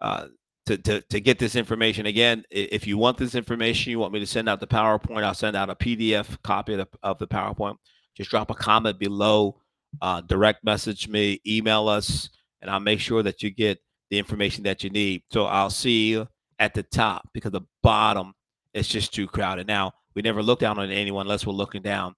uh, 0.00 0.26
to, 0.66 0.76
to 0.78 1.00
to 1.02 1.20
get 1.20 1.38
this 1.38 1.56
information. 1.56 2.06
Again, 2.06 2.44
if 2.50 2.86
you 2.86 2.98
want 2.98 3.18
this 3.18 3.34
information, 3.34 3.90
you 3.90 3.98
want 3.98 4.12
me 4.12 4.20
to 4.20 4.26
send 4.26 4.48
out 4.48 4.60
the 4.60 4.66
PowerPoint, 4.66 5.22
I'll 5.22 5.34
send 5.34 5.56
out 5.56 5.70
a 5.70 5.76
PDF 5.76 6.40
copy 6.42 6.74
of 6.74 6.78
the, 6.78 6.88
of 7.02 7.18
the 7.18 7.28
PowerPoint. 7.28 7.76
Just 8.16 8.30
drop 8.30 8.50
a 8.50 8.54
comment 8.54 8.98
below, 8.98 9.60
uh, 10.00 10.20
direct 10.22 10.64
message 10.64 11.08
me, 11.08 11.40
email 11.46 11.88
us, 11.88 12.28
and 12.60 12.70
I'll 12.70 12.80
make 12.80 13.00
sure 13.00 13.22
that 13.22 13.42
you 13.42 13.50
get 13.50 13.78
the 14.10 14.18
information 14.18 14.64
that 14.64 14.84
you 14.84 14.90
need. 14.90 15.22
So 15.32 15.46
I'll 15.46 15.70
see 15.70 16.10
you 16.10 16.28
at 16.58 16.74
the 16.74 16.84
top 16.84 17.28
because 17.32 17.52
the 17.52 17.62
bottom 17.82 18.33
is 18.74 18.88
just 18.88 19.14
too 19.14 19.26
crowded. 19.26 19.66
Now 19.66 19.92
we 20.14 20.22
never 20.22 20.42
look 20.42 20.60
down 20.60 20.78
on 20.78 20.90
anyone 20.90 21.26
unless 21.26 21.46
we're 21.46 21.52
looking 21.52 21.82
down 21.82 22.14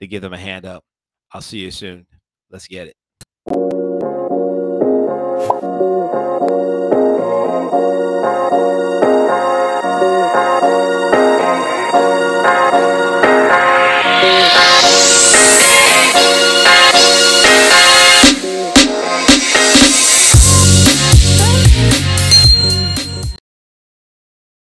to 0.00 0.06
give 0.06 0.22
them 0.22 0.32
a 0.32 0.38
hand 0.38 0.64
up. 0.64 0.84
I'll 1.32 1.42
see 1.42 1.58
you 1.58 1.70
soon. 1.70 2.06
Let's 2.50 2.66
get 2.66 2.88
it. 2.88 3.87